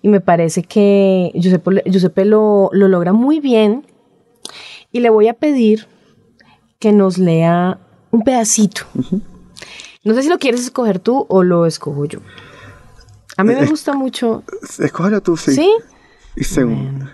[0.00, 3.86] y me parece que Giuseppe, lo logra muy bien,
[4.90, 5.86] y le voy a pedir
[6.80, 7.78] que nos lea
[8.10, 8.82] un pedacito.
[10.04, 12.20] No sé si lo quieres escoger tú o lo escojo yo.
[13.36, 14.42] A mí me gusta mucho.
[14.78, 15.54] Escógelo tú, sí.
[15.54, 15.70] ¿Sí?
[16.36, 17.08] Y según.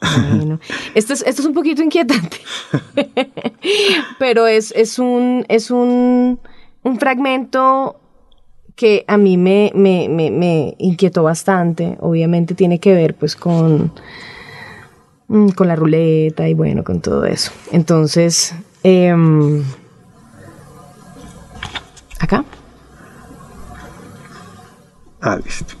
[0.00, 0.60] Bueno.
[0.94, 2.38] Esto, es, esto es un poquito inquietante.
[4.18, 6.40] Pero es, es, un, es un,
[6.82, 8.00] un fragmento
[8.76, 11.98] que a mí me, me, me, me, inquietó bastante.
[12.00, 13.92] Obviamente tiene que ver pues con,
[15.28, 17.52] mm, con la ruleta y bueno, con todo eso.
[17.72, 19.62] Entonces, em,
[22.18, 22.44] acá.
[25.20, 25.80] Ah, listo.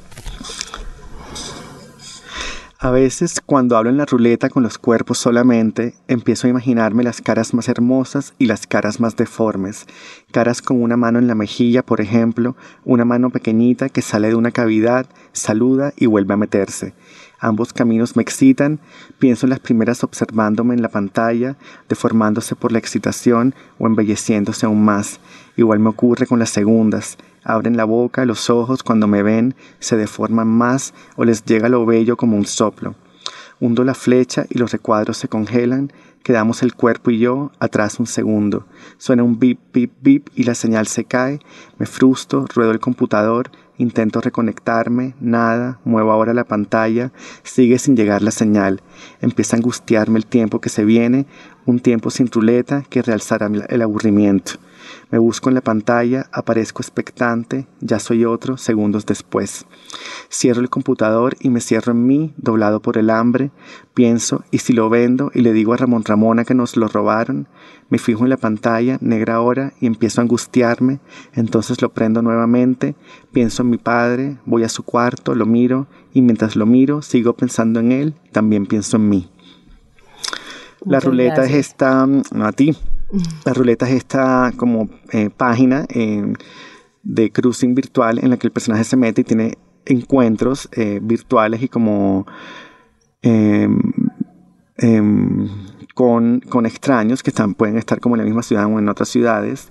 [2.82, 7.20] A veces, cuando hablo en la ruleta con los cuerpos solamente, empiezo a imaginarme las
[7.20, 9.86] caras más hermosas y las caras más deformes.
[10.32, 14.34] Caras con una mano en la mejilla, por ejemplo, una mano pequeñita que sale de
[14.34, 16.94] una cavidad, saluda y vuelve a meterse.
[17.42, 18.80] Ambos caminos me excitan,
[19.18, 21.56] pienso en las primeras observándome en la pantalla,
[21.88, 25.20] deformándose por la excitación o embelleciéndose aún más.
[25.56, 29.96] Igual me ocurre con las segundas, abren la boca, los ojos cuando me ven se
[29.96, 32.94] deforman más o les llega lo bello como un soplo.
[33.58, 38.06] Hundo la flecha y los recuadros se congelan, quedamos el cuerpo y yo atrás un
[38.06, 38.66] segundo.
[38.98, 41.40] Suena un bip, bip, bip y la señal se cae,
[41.78, 47.12] me frustro, ruedo el computador, intento reconectarme, nada, muevo ahora la pantalla,
[47.42, 48.82] sigue sin llegar la señal.
[49.20, 51.26] Empieza a angustiarme el tiempo que se viene,
[51.70, 54.52] un tiempo sin ruleta que realzará el aburrimiento.
[55.10, 59.66] Me busco en la pantalla, aparezco expectante, ya soy otro segundos después.
[60.30, 63.50] Cierro el computador y me cierro en mí, doblado por el hambre.
[63.94, 67.48] Pienso, ¿y si lo vendo y le digo a Ramón Ramona que nos lo robaron?
[67.88, 71.00] Me fijo en la pantalla, negra ahora, y empiezo a angustiarme.
[71.34, 72.94] Entonces lo prendo nuevamente.
[73.32, 77.34] Pienso en mi padre, voy a su cuarto, lo miro, y mientras lo miro, sigo
[77.34, 79.30] pensando en él, también pienso en mí.
[80.86, 82.76] La ruleta es esta, no a ti,
[83.44, 86.32] la ruleta es esta como eh, página eh,
[87.02, 91.62] de cruising virtual en la que el personaje se mete y tiene encuentros eh, virtuales
[91.62, 92.26] y como
[93.22, 93.80] em,
[94.76, 95.48] em,
[95.94, 99.70] con, extraños que están, pueden estar como en la misma ciudad o en otras ciudades.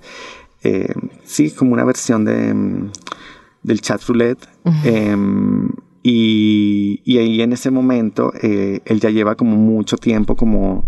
[1.24, 2.90] sí, como una versión de, em,
[3.62, 4.46] del chat roulette.
[6.02, 10.84] y, y, ahí en ese momento él ya lleva como mucho tiempo como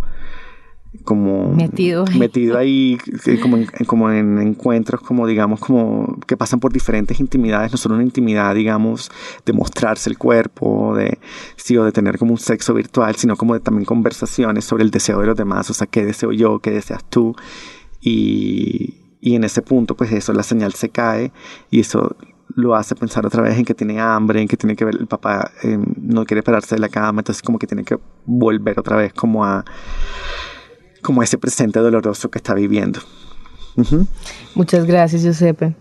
[1.05, 2.99] como metido ahí, metido ahí
[3.41, 7.95] como, en, como en encuentros como digamos como que pasan por diferentes intimidades no solo
[7.95, 9.11] una intimidad digamos
[9.47, 11.19] de mostrarse el cuerpo de
[11.57, 14.91] sí o de tener como un sexo virtual sino como de también conversaciones sobre el
[14.91, 17.35] deseo de los demás o sea qué deseo yo qué deseas tú
[18.01, 21.33] y, y en ese punto pues eso la señal se cae
[21.71, 22.17] y eso
[22.55, 25.07] lo hace pensar otra vez en que tiene hambre, en que tiene que ver, el
[25.07, 28.97] papá eh, no quiere pararse de la cama, entonces como que tiene que volver otra
[28.97, 29.65] vez como a,
[31.03, 33.01] como ese presente doloroso que está viviendo.
[34.55, 35.75] Muchas gracias, Giuseppe.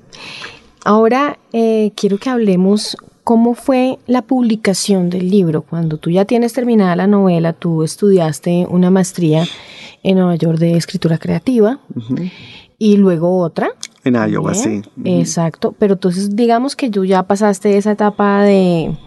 [0.84, 5.62] Ahora eh, quiero que hablemos cómo fue la publicación del libro.
[5.62, 9.46] Cuando tú ya tienes terminada la novela, tú estudiaste una maestría
[10.04, 11.80] en Nueva York de escritura creativa
[12.80, 13.70] y luego otra.
[14.04, 14.82] En Iowa, sí.
[15.06, 18.98] Exacto, pero entonces digamos que tú ya pasaste esa etapa de,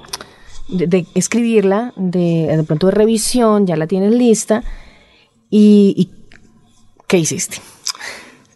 [0.68, 4.62] de, escribirla, de, de pronto de revisión, ya la tienes lista
[5.56, 6.10] ¿Y,
[7.06, 7.58] qué hiciste?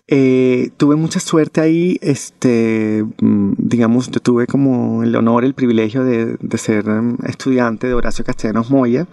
[0.09, 6.03] Eh, tuve mucha suerte ahí, este, mm, digamos, yo tuve como el honor, el privilegio
[6.03, 9.07] de, ser mm, estudiante de Horacio Castellanos Moya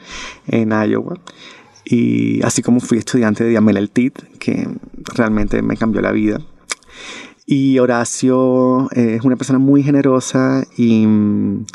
[0.47, 1.19] en Iowa.
[1.85, 4.67] Y así como fui estudiante de Diamela El Tit, que
[5.13, 6.41] realmente me cambió la vida.
[7.45, 11.65] Y Horacio eh, es una persona muy generosa y, mm,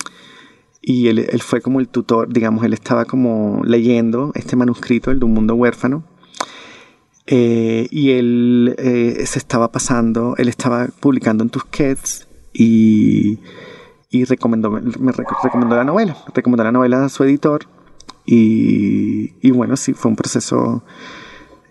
[0.83, 5.19] y él, él, fue como el tutor, digamos, él estaba como leyendo este manuscrito, el
[5.19, 6.05] de un mundo huérfano,
[7.27, 13.39] eh, y él eh, se estaba pasando, él estaba publicando en Tusquets y,
[14.11, 17.67] y recomendó, me recomendó la novela, recomendó la novela a su editor
[18.27, 20.83] y, y bueno, sí, fue un proceso...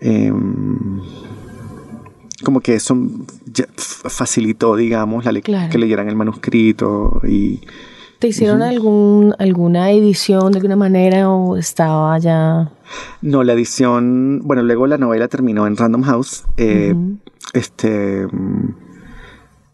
[0.00, 1.00] Em,
[2.42, 2.96] como que eso
[3.76, 7.60] facilitó, digamos, la que leyeran el manuscrito y
[8.20, 12.70] ¿Te hicieron algún, alguna edición de alguna manera o estaba ya...?
[13.22, 14.40] No, la edición...
[14.44, 16.44] Bueno, luego la novela terminó en Random House.
[16.56, 16.94] Eh,
[17.54, 18.26] este...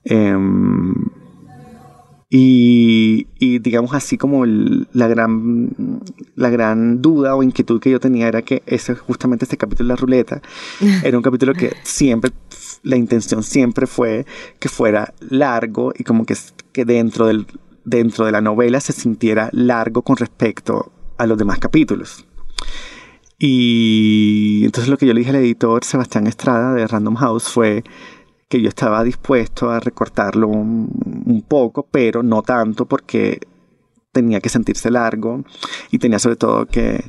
[0.05, 0.95] Em,
[2.29, 5.71] Y, y digamos así como el- la, gran,
[6.35, 9.95] la gran duda o inquietud que yo tenía era que ese, justamente este capítulo de
[9.95, 10.43] la ruleta
[11.05, 12.33] era un capítulo que siempre,
[12.83, 14.27] la intención siempre fue
[14.59, 16.35] que fuera largo y como que,
[16.73, 17.47] que dentro, del,
[17.87, 22.27] dentro de la novela se sintiera largo con respecto a los demás capítulos.
[23.39, 27.85] Y entonces lo que yo le dije al editor Sebastián Estrada de Random House fue
[28.49, 30.89] que yo estaba dispuesto a recortarlo un,
[31.27, 33.41] un poco, pero no tanto porque
[34.13, 35.45] tenía que sentirse largo
[35.91, 37.05] y tenía sobre todo que,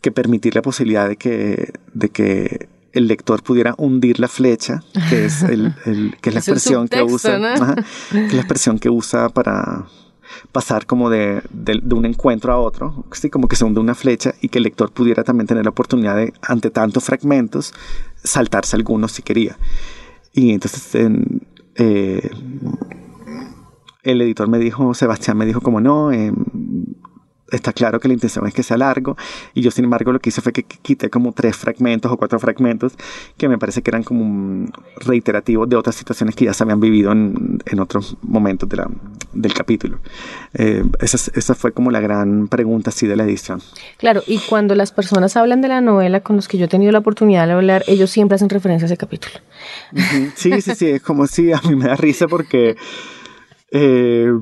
[0.00, 5.26] que permitir la posibilidad de que, de que el lector pudiera hundir la flecha, que
[5.26, 7.46] es, el, el- que es la Es expresión que usa, ¿no?
[7.46, 7.74] ajá,
[8.10, 9.84] que es la expresión que usa para
[10.52, 14.34] pasar como de, de- un encuentro a otro, sí, como que se hunde una flecha
[14.40, 17.72] y que el lector pudiera también tener la oportunidad de, ante tantos fragmentos,
[18.22, 19.56] saltarse algunos si quería.
[20.32, 21.42] Y entonces en-
[21.76, 22.30] eh,
[24.02, 26.32] el editor me dijo, Sebastián me dijo como no, eh,
[27.50, 29.16] está claro que la intención es que sea largo.
[29.54, 32.38] Y yo sin embargo lo que hice fue que quité como tres fragmentos o cuatro
[32.38, 32.94] fragmentos
[33.36, 37.12] que me parece que eran como reiterativos de otras situaciones que ya se habían vivido
[37.12, 38.90] en, en otros momentos de la-
[39.32, 39.98] del capítulo.
[40.54, 43.60] Eh, esa, es- esa fue como la gran pregunta así de la edición.
[43.98, 46.92] Claro, y cuando las personas hablan de la novela con los que yo he tenido
[46.92, 49.34] la oportunidad de hablar, ellos siempre hacen referencia a ese capítulo.
[50.36, 52.76] Sí, sí, sí, es como si a mí me da risa porque,
[53.70, 54.32] eh,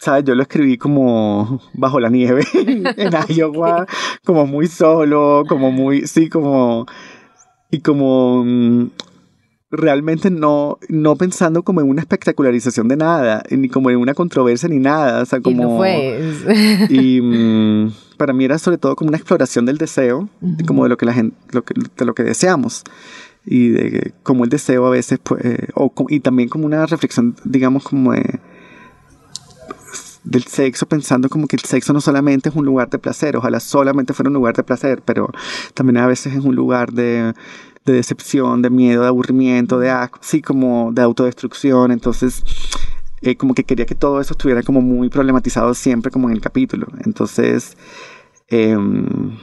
[0.00, 0.24] ¿sabes?
[0.24, 3.86] Yo lo escribí como bajo la nieve en Iowa,
[4.24, 6.86] como muy solo, como muy, sí, como,
[7.70, 8.86] y como mm,
[9.70, 14.70] realmente no, no pensando como en una espectacularización de nada, ni como en una controversia
[14.70, 15.64] ni nada, o sea, Y como...
[15.64, 16.18] lo fue.
[16.88, 20.88] Y mm, para mí era sobre todo como una exploración del deseo, de como de
[20.88, 22.84] lo que la gente, lo que, de lo que deseamos.
[23.44, 27.36] Y de cómo el deseo a veces, pues, eh, o, y también como una reflexión,
[27.44, 28.38] digamos, como de,
[30.24, 33.60] del sexo, pensando como que el sexo no solamente es un lugar de placer, ojalá
[33.60, 35.30] solamente fuera un lugar de placer, pero
[35.74, 37.32] también a veces es un lugar de,
[37.84, 41.92] de decepción, de miedo, de aburrimiento, de asco, sí, como de autodestrucción.
[41.92, 42.42] Entonces,
[43.22, 46.40] eh, como que quería que todo eso estuviera como muy problematizado siempre como en el
[46.40, 46.86] capítulo.
[47.04, 47.76] Entonces,
[48.48, 49.36] em,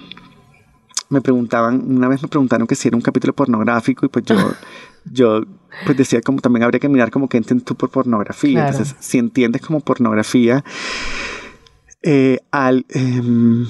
[1.10, 4.36] me preguntaban, una vez me preguntaron que si era un capítulo pornográfico y pues yo,
[5.06, 5.44] yo
[5.86, 8.54] pues decía como también habría que mirar como que entiendes tú por pornografía.
[8.54, 8.70] Claro.
[8.70, 10.64] Entonces, si entiendes como pornografía,
[12.02, 12.86] eh, al...
[12.90, 13.66] em,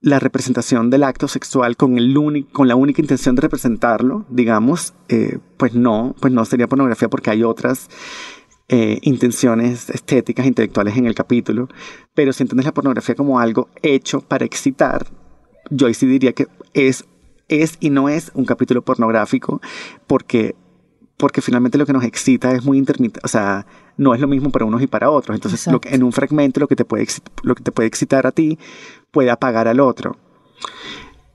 [0.00, 5.38] la representación del acto sexual con, el con la única intención de representarlo, digamos, eh,
[5.56, 7.88] pues no, pues no sería pornografía porque hay otras
[8.68, 11.68] eh, intenciones estéticas, intelectuales en el capítulo,
[12.14, 15.06] pero si entiendes la pornografía como algo hecho para excitar,
[15.70, 17.04] yo ahí sí diría que es,
[17.48, 19.60] es y no es un capítulo pornográfico
[20.06, 20.54] porque
[21.16, 24.50] porque finalmente lo que nos excita es muy intermitente, o sea, no es lo mismo
[24.52, 25.34] para unos y para otros.
[25.34, 27.04] Entonces, lo que- en un fragmento lo que, te puede,
[27.42, 28.56] lo que te puede excitar a ti
[29.10, 30.16] puede apagar al otro.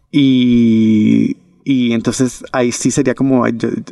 [0.10, 3.44] Y, y entonces ahí sí sería como,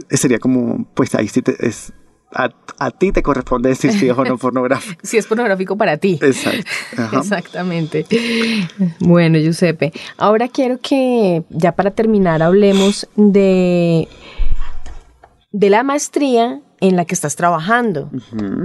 [0.09, 1.91] sería como, pues ahí sí te, es,
[2.33, 4.99] a, a ti te corresponde decir si es o no pornográfico.
[5.03, 6.19] Si es pornográfico para ti.
[6.21, 6.63] Exacto.
[6.97, 7.19] Ajá.
[7.19, 8.05] Exactamente.
[8.99, 14.07] Bueno, Giuseppe, ahora quiero que ya para terminar hablemos de,
[15.51, 18.09] de la maestría en la que estás trabajando,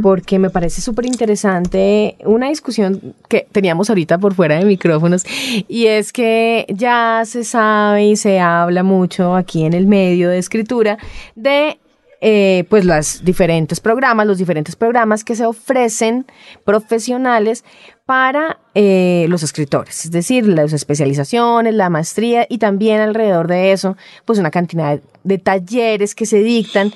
[0.03, 5.23] porque me parece súper interesante una discusión que teníamos ahorita por fuera de micrófonos,
[5.69, 10.39] y es que ya se sabe y se habla mucho aquí en el medio de
[10.39, 10.97] escritura
[11.35, 11.79] de
[12.21, 16.27] eh, pues los diferentes programas, los diferentes programas que se ofrecen
[16.65, 17.65] profesionales
[18.07, 23.97] para eh, los escritores, es decir, las especializaciones, la maestría y también alrededor de eso,
[24.25, 26.93] pues una cantidad de talleres que se dictan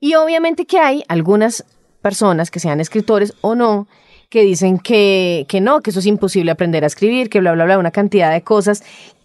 [0.00, 1.64] y obviamente que hay algunas
[2.02, 3.88] personas que sean escritores o no,
[4.28, 7.64] que dicen que, que no, que eso es imposible aprender a escribir, que bla, bla,
[7.64, 8.82] bla, una cantidad de cosas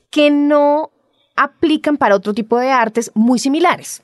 [0.10, 0.92] que no
[1.36, 4.04] aplican para otro tipo de artes muy similares.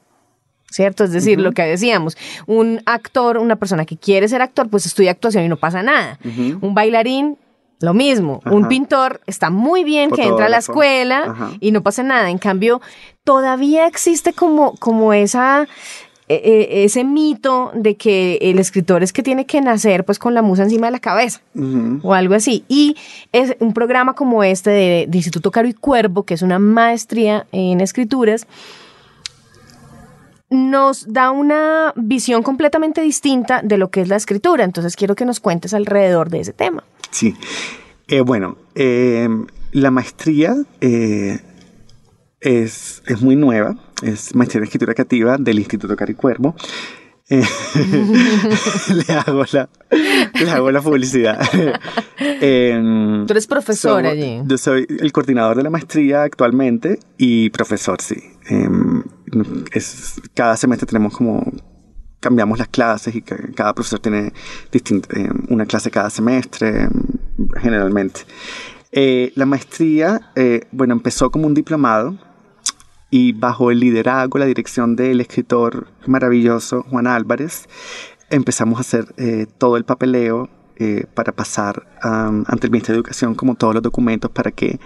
[0.72, 1.04] ¿Cierto?
[1.04, 5.12] Es decir, lo que decíamos, un actor, una persona que quiere ser actor, pues estudia
[5.12, 6.20] actuación y no pasa nada.
[6.62, 7.38] Un bailarín,
[7.82, 8.42] lo mismo.
[8.46, 11.52] Un pintor está muy bien que entra a la escuela Ajá.
[11.60, 12.30] y no pasa nada.
[12.30, 12.82] En cambio,
[13.24, 15.68] todavía existe como, como esa,
[16.28, 20.34] eh, eh, ese mito de que el escritor es que tiene que nacer pues con
[20.34, 21.42] la musa encima de la cabeza
[22.04, 22.64] o algo así.
[22.68, 22.96] Y
[23.32, 27.48] es un programa como este de, de Instituto Caro y Cuervo, que es una maestría
[27.52, 28.46] en escrituras,
[30.50, 34.64] nos da una visión completamente distinta de lo que es la escritura.
[34.64, 36.84] Entonces quiero que nos cuentes alrededor de ese tema.
[37.12, 37.36] Sí.
[38.08, 39.30] Eh, bueno, eh,
[39.72, 41.40] la maestría eh,
[42.40, 46.56] es, es muy nueva, es maestría en escritura creativa del Instituto Caricuervo.
[47.32, 47.44] Eh,
[49.08, 49.70] le, hago la,
[50.34, 51.40] le hago la publicidad.
[52.42, 54.42] Em, Tú eres profesor allí.
[54.46, 58.16] Yo soy el coordinador de la maestría actualmente y profesor, sí.
[58.48, 58.89] Em,
[59.72, 61.52] es, cada semestre tenemos como
[62.20, 64.34] cambiamos las clases y cada profesor tiene
[64.72, 66.90] em, una clase cada semestre,
[67.62, 68.22] generalmente.
[68.92, 72.18] Eh, la maestría, eh, bueno, empezó como un diplomado
[73.10, 77.68] y bajo el liderazgo, la dirección del escritor maravilloso Juan Álvarez,
[78.30, 80.50] empezamos a hacer eh, todo el papeleo
[80.82, 84.80] eh, para pasar ante el Ministerio de Educación como todos los documentos para que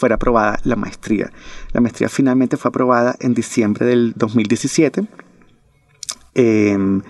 [0.00, 1.30] fuera aprobada la maestría.
[1.72, 5.06] La maestría finalmente fue aprobada en diciembre del 2017.
[6.34, 7.02] Em,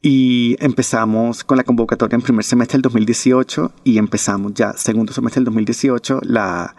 [0.00, 5.40] y empezamos con la convocatoria en primer semestre del 2018 y empezamos ya segundo semestre
[5.40, 6.74] del 2018 la,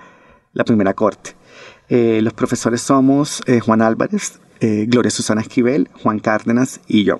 [0.53, 1.35] la primera corte.
[1.87, 7.19] Eh, los profesores somos eh, Juan Álvarez, eh, Gloria Susana Esquivel, Juan Cárdenas y yo.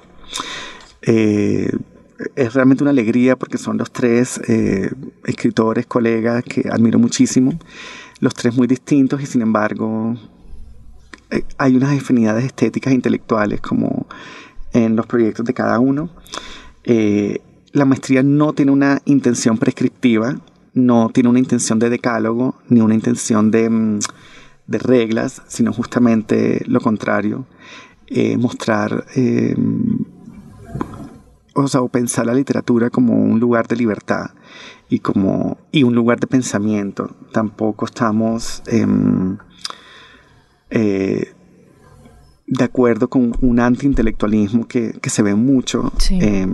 [2.35, 4.39] Es realmente una alegría porque son los tres
[5.25, 7.53] escritores, colegas que admiro muchísimo,
[8.19, 10.15] los tres muy distintos y sin embargo
[11.57, 14.07] hay unas afinidades estéticas e intelectuales como
[14.73, 16.09] en los proyectos de cada uno.
[16.83, 20.35] la maestría no tiene una intención prescriptiva,
[20.73, 23.69] no tiene una intención de decálogo, ni una intención de...
[23.69, 23.99] Mm,
[24.71, 27.45] de reglas, sino justamente lo contrario,
[28.07, 29.55] eh, mostrar eh,
[31.53, 34.31] o sea, pensar la literatura como un lugar de libertad
[34.89, 37.15] y como y un lugar de pensamiento.
[37.31, 39.37] Tampoco estamos em,
[40.69, 41.33] eh,
[42.47, 46.53] de acuerdo con un antiintelectualismo que, que se ve mucho em,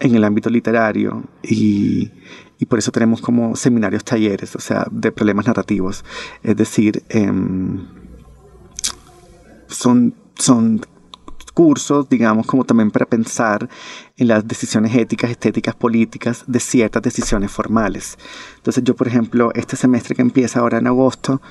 [0.00, 2.10] en el ámbito literario y,
[2.58, 6.04] y por eso tenemos como seminarios, talleres, o sea, de problemas narrativos.
[6.42, 7.86] Es decir, em,
[9.68, 10.80] son, son
[11.58, 13.68] cursos, digamos, como también para pensar
[14.16, 18.16] en las decisiones éticas, estéticas, políticas de ciertas decisiones formales.
[18.58, 21.42] Entonces yo, por ejemplo, este semestre que empieza ahora en agosto,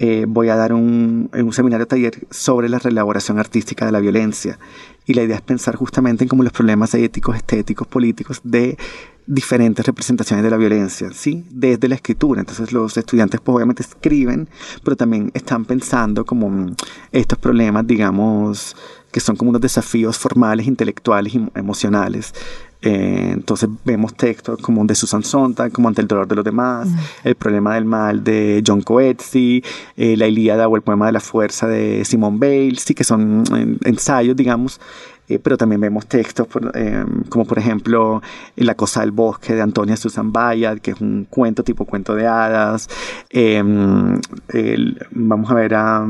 [0.00, 4.58] eh, voy a dar un, un seminario taller sobre la reelaboración artística de la violencia.
[5.06, 8.76] Y la idea es pensar justamente en cómo los problemas éticos, estéticos, políticos de
[9.26, 11.44] diferentes representaciones de la violencia, ¿sí?
[11.50, 12.40] Desde la escritura.
[12.40, 14.48] Entonces los estudiantes pues obviamente escriben,
[14.82, 16.74] pero también están pensando como mm,
[17.12, 18.76] estos problemas, digamos,
[19.14, 22.34] que son como unos desafíos formales, intelectuales y emocionales
[22.84, 26.86] eh, entonces vemos textos como de Susan Sontag, como Ante el dolor de los demás,
[26.86, 26.98] mm.
[27.24, 29.62] El problema del mal de John Coetzee,
[29.96, 33.40] eh, La Ilíada o El poema de la fuerza de Simone Bale, sí que son
[33.40, 34.82] mm, ensayos, digamos,
[35.28, 36.46] eh, pero también vemos textos
[37.28, 38.22] como por ejemplo
[38.56, 42.26] La cosa del bosque de Antonia Susan Bayard, que es un cuento tipo cuento de
[42.26, 42.88] hadas.
[45.10, 46.06] vamos a ver a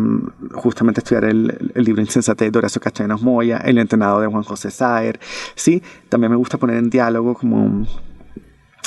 [0.52, 5.20] justamente estudiar el, libro Insensate de Horacio Castellanos Moya, El entrenado de Juan José Saer.
[5.54, 5.82] ¿sí?
[6.08, 7.86] También me gusta poner en diálogo como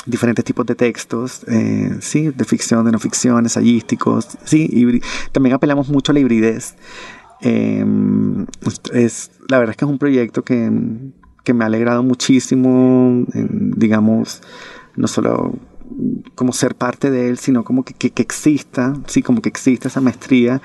[0.08, 5.00] diferentes tipos de textos, eh, sí, de ficción, de no ficción, ensayísticos, sí, y
[5.32, 6.74] también apelamos mucho a la hibridez.
[7.40, 8.46] Em,
[8.92, 10.70] es, la verdad es que es un proyecto que,
[11.44, 14.42] que me ha alegrado muchísimo, digamos,
[14.96, 15.54] no solo
[16.34, 20.00] como ser parte de él, sino como que, que, exista, sí, como que exista esa
[20.00, 20.60] maestría.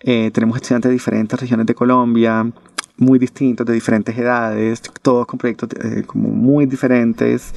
[0.00, 2.50] Eh, tenemos estudiantes de diferentes regiones de Colombia,
[2.96, 7.54] muy distintos, de diferentes edades, todos con proyectos eh, como muy diferentes.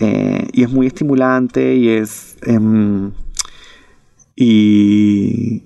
[0.00, 2.36] Eh, y es muy estimulante y es...
[2.42, 3.12] Em,
[4.36, 5.64] y,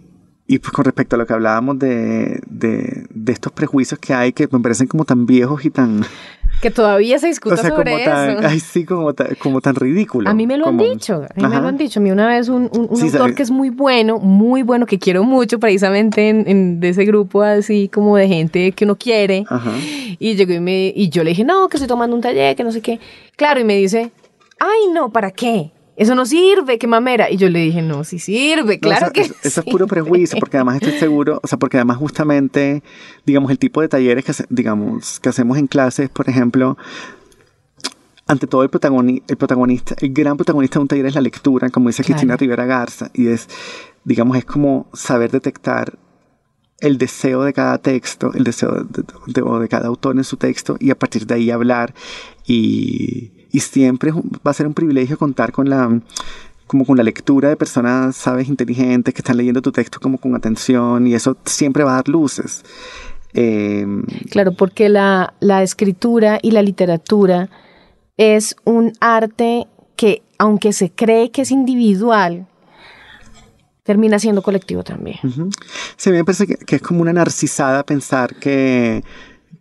[0.52, 4.34] y pues con respecto a lo que hablábamos de, de, de, estos prejuicios que hay
[4.34, 6.04] que me parecen como tan viejos y tan...
[6.60, 8.46] Que todavía se discute sobre eso.
[8.46, 10.28] ay, sí, como, como tan ridículo.
[10.28, 12.00] A mí me lo han dicho, a mí me lo han dicho.
[12.00, 15.24] A mí una vez un, un, autor que es muy bueno, muy bueno, que quiero
[15.24, 19.46] mucho precisamente en, en, de ese grupo así como de gente que uno quiere.
[20.18, 22.62] Y llegó y, me, y yo le dije, no, que estoy tomando un taller, que
[22.62, 23.00] no sé qué.
[23.36, 24.12] Claro, y me dice,
[24.60, 25.72] ay, no, ¿para qué?
[25.96, 27.30] Eso no sirve, qué mamera.
[27.30, 30.56] Y yo le dije, no, sí sirve, claro que eso, eso es puro prejuicio, porque
[30.56, 32.82] además estoy seguro, o sea, porque además justamente,
[33.26, 36.76] digamos, el tipo de talleres que, digamos, que hacemos en clases, por ejemplo,
[38.26, 38.70] ante todo el,
[39.28, 42.64] el protagonista, el gran protagonista de un taller es la lectura, como dice Cristina Rivera
[42.64, 43.48] Garza, y es,
[44.04, 45.98] digamos, es como saber detectar
[46.82, 50.98] el deseo de cada texto, el deseo de, cada autor en su texto, y a
[50.98, 51.94] partir de ahí hablar
[52.46, 56.00] y y siempre va a ser un privilegio contar con la
[56.66, 60.34] como con la lectura de personas, sabes, inteligentes que están leyendo tu texto como con
[60.34, 62.64] atención y eso siempre va a dar luces.
[63.34, 67.50] Em, claro, porque la, la escritura y la literatura
[68.16, 69.66] es un arte
[69.96, 72.46] que, aunque se cree que es individual,
[73.82, 75.18] termina siendo colectivo también.
[75.96, 79.02] Sí, me parece que, que, es como una narcisada pensar que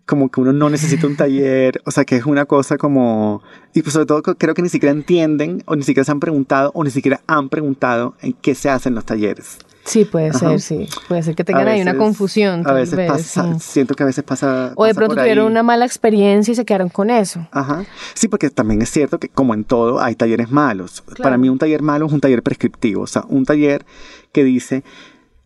[0.05, 3.41] como que uno no necesita un taller, o sea, que es una cosa como...
[3.73, 6.71] Y pues sobre todo creo que ni siquiera entienden o ni siquiera se han preguntado
[6.73, 9.57] o ni siquiera han preguntado en qué se hacen los talleres.
[9.83, 10.87] Sí, puede ser, sí.
[11.07, 12.63] Puede ser que tengan ahí una confusión.
[12.67, 14.73] A veces pasa, siento que a veces pasa.
[14.75, 17.47] O de pronto tuvieron una mala experiencia y se quedaron con eso.
[17.51, 17.83] Ajá.
[18.13, 21.03] Sí, porque también es cierto que, como en todo, hay talleres malos.
[21.21, 23.03] Para mí, un taller malo es un taller prescriptivo.
[23.03, 23.85] O sea, un taller
[24.31, 24.83] que dice,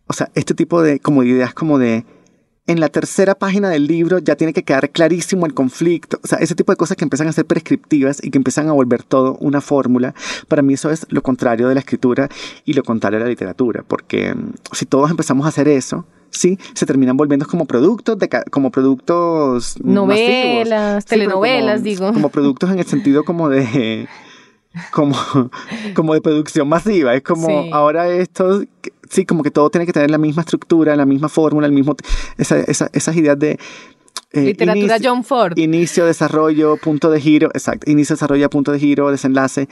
[0.06, 2.04] o sea, este tipo de como ideas como de
[2.66, 6.18] en la tercera página del libro ya tiene que quedar clarísimo el conflicto.
[6.22, 8.72] O sea, ese tipo de cosas que empiezan a ser prescriptivas y que empiezan a
[8.72, 10.14] volver todo una fórmula.
[10.48, 12.28] Para mí eso es lo contrario de la escritura
[12.64, 13.84] y lo contrario de la literatura.
[13.86, 18.28] Porque mm, si todos empezamos a hacer eso, sí, se terminan volviendo como productos, de,
[18.50, 22.12] como productos novelas, telenovelas, digo.
[22.12, 24.08] Como productos en el sentido como de
[24.90, 25.16] como,
[25.94, 27.14] como de producción masiva.
[27.14, 28.62] Es como ahora esto,
[29.08, 31.96] sí, como que todo tiene que tener la misma estructura, la misma fórmula, el mismo,
[32.38, 33.58] esa, esas ideas de...
[34.32, 35.56] Eh, Literatura John Ford.
[35.56, 39.68] Inicio, desarrollo, punto de giro, exacto, inicio, desarrollo, punto de giro, desenlace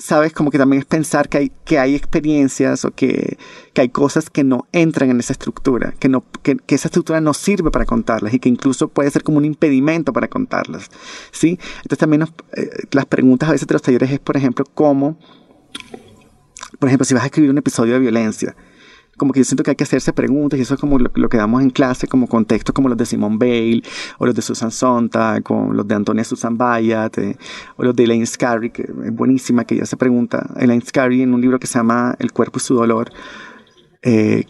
[0.00, 3.38] sabes, como que también es pensar que hay, que hay experiencias o que,
[3.72, 7.20] que hay cosas que no entran en esa estructura, que, no, que, que, esa estructura
[7.20, 10.90] no sirve para contarlas y que incluso puede ser como un impedimento para contarlas.
[11.32, 11.58] ¿sí?
[11.76, 15.18] Entonces también eh, las preguntas a veces de los talleres es, por ejemplo, cómo,
[16.78, 18.56] por ejemplo, si vas a escribir un episodio de violencia,
[19.18, 21.36] como que yo siento que hay que hacerse preguntas y eso es como lo, que
[21.36, 23.82] damos en clase, como contextos como los de Simone Bale,
[24.18, 27.36] o los de Susan Sontag, con los de Antonia Susan Bayat, eh,
[27.76, 31.34] o los de Elaine Scarry, que es buenísima, que ella se pregunta, Elaine Scarry en
[31.34, 33.10] un libro que se llama El cuerpo y su dolor,
[34.02, 34.44] eh,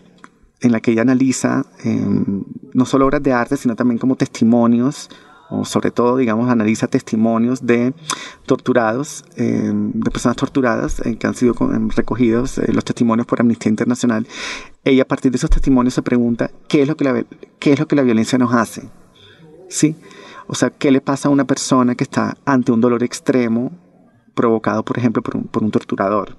[0.61, 2.45] en la que ella analiza em,
[2.75, 5.09] no solo obras de arte, sino también como testimonios
[5.65, 7.95] sobre todo, digamos, analiza testimonios de
[8.47, 11.55] torturados, eh, de personas torturadas eh, que han sido
[11.97, 14.27] recogidos, eh, los testimonios por Amnistía Internacional.
[14.85, 17.25] Ella a partir de esos testimonios se pregunta qué es lo que la,
[17.59, 18.89] qué es lo que la violencia nos hace.
[19.69, 19.97] ¿Sí?
[20.47, 23.73] O sea, ¿qué le pasa a una persona que está ante un dolor extremo
[24.35, 26.37] provocado, por ejemplo, por un, por un torturador?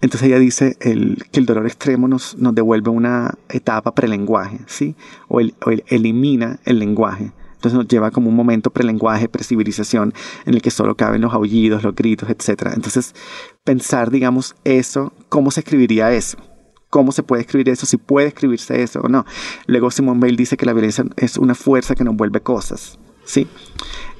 [0.00, 4.94] Entonces ella dice el, que el dolor extremo nos, nos devuelve una etapa prelenguaje, ¿sí?
[5.26, 7.32] O, el, o elimina el lenguaje.
[7.58, 10.14] Entonces nos lleva como un momento prelenguaje, precivilización,
[10.46, 12.70] en el que solo caben los aullidos, los gritos, etc.
[12.72, 13.16] Entonces,
[13.64, 16.38] pensar, digamos, eso, ¿cómo se escribiría eso?
[16.88, 17.84] ¿Cómo se puede escribir eso?
[17.84, 19.26] Si puede escribirse eso o no.
[19.66, 22.96] Luego Simone Bale dice que la violencia es una fuerza que nos vuelve cosas.
[23.24, 23.48] ¿Sí?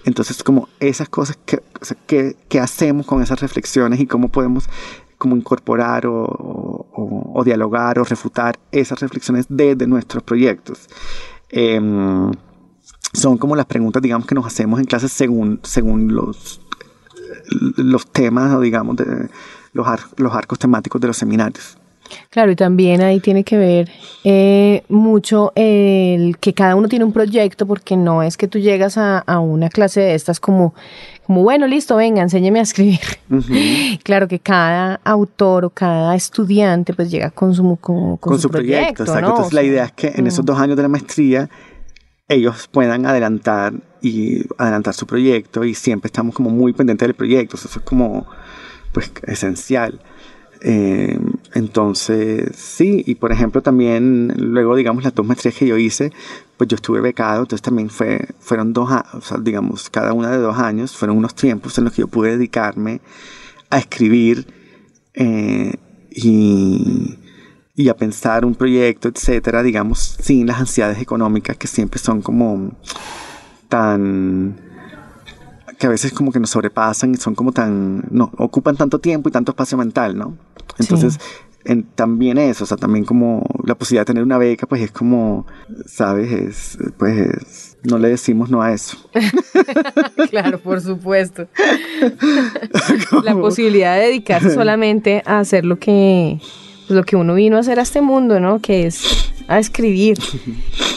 [0.05, 4.68] Entonces, como esas cosas, que, ¿qué, hacemos con esas reflexiones y cómo podemos
[5.16, 10.89] como incorporar o, o, dialogar o refutar esas reflexiones desde nuestros proyectos?
[11.51, 11.80] Eh,
[13.13, 16.61] son como las preguntas, digamos, que nos hacemos en clases según, según los,
[17.77, 19.29] los temas o, digamos, de
[19.73, 19.87] los,
[20.17, 21.79] los arcos temáticos de los seminarios.
[22.31, 23.91] Claro, y también ahí tiene que ver
[24.25, 28.97] eh, mucho el que cada uno tiene un proyecto, porque no es que tú llegas
[28.97, 30.75] a, una clase de estas como,
[31.27, 33.01] como bueno, listo, venga, enséñeme a escribir.
[34.03, 39.03] Claro que cada autor o cada estudiante pues llega con su, con, su, proyecto.
[39.03, 39.29] exacto.
[39.29, 41.49] Entonces la idea es que en esos dos años de la maestría
[42.29, 47.57] ellos puedan adelantar y adelantar su proyecto y siempre estamos como muy pendientes del proyecto,
[47.57, 48.26] eso es como
[48.93, 50.01] pues esencial.
[50.61, 51.18] Eh,
[51.55, 56.12] entonces, sí, y por ejemplo también luego digamos las dos maestrías que yo hice,
[56.57, 60.39] pues yo estuve becado, entonces también fue, fueron dos, o sea, digamos, cada una de
[60.39, 63.01] dos años, fueron unos tiempos en los que yo pude dedicarme
[63.70, 64.47] a escribir
[65.14, 65.74] eh,
[66.11, 67.18] y
[67.79, 72.72] y a pensar un proyecto, etcétera, digamos, sin las ansiedades económicas que siempre son como
[73.68, 74.57] tan
[75.79, 79.29] que a veces como que nos sobrepasan y son como tan no ocupan tanto tiempo
[79.29, 80.37] y tanto espacio mental, ¿no?
[80.76, 81.20] Entonces,
[81.95, 85.47] también eso, o sea, también como la posibilidad de tener una beca, pues es como,
[85.87, 86.33] ¿sabes?
[86.33, 88.97] Es, pues no le decimos no a eso.
[90.31, 91.47] claro, por supuesto.
[93.22, 96.41] la posibilidad de dedicarse solamente a hacer lo que
[96.89, 98.61] lo que uno vino a hacer a este mundo, ¿no?
[98.61, 100.18] Que es a escribir.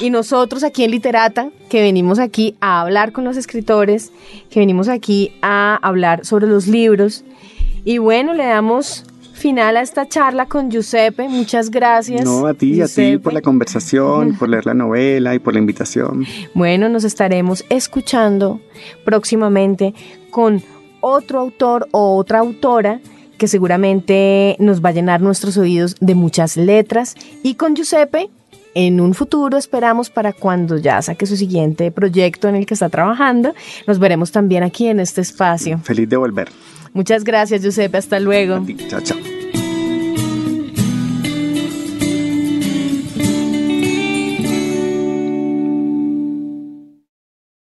[0.01, 4.11] Y nosotros aquí en Literata, que venimos aquí a hablar con los escritores,
[4.49, 7.23] que venimos aquí a hablar sobre los libros.
[7.85, 11.27] Y bueno, le damos final a esta charla con Giuseppe.
[11.27, 12.25] Muchas gracias.
[12.25, 15.59] No, a ti, a ti por la conversación, por leer la novela y por la
[15.59, 16.25] invitación.
[16.53, 18.59] Bueno, nos estaremos escuchando
[19.03, 19.93] próximamente
[20.29, 20.61] con
[20.99, 22.99] otro autor o otra autora
[23.41, 27.15] que seguramente nos va a llenar nuestros oídos de muchas letras.
[27.41, 28.29] Y con Giuseppe,
[28.75, 32.89] en un futuro esperamos para cuando ya saque su siguiente proyecto en el que está
[32.89, 33.55] trabajando,
[33.87, 35.79] nos veremos también aquí en este espacio.
[35.79, 36.49] Feliz de volver.
[36.93, 37.97] Muchas gracias, Giuseppe.
[37.97, 38.63] Hasta luego.
[38.87, 39.17] Chao, chao.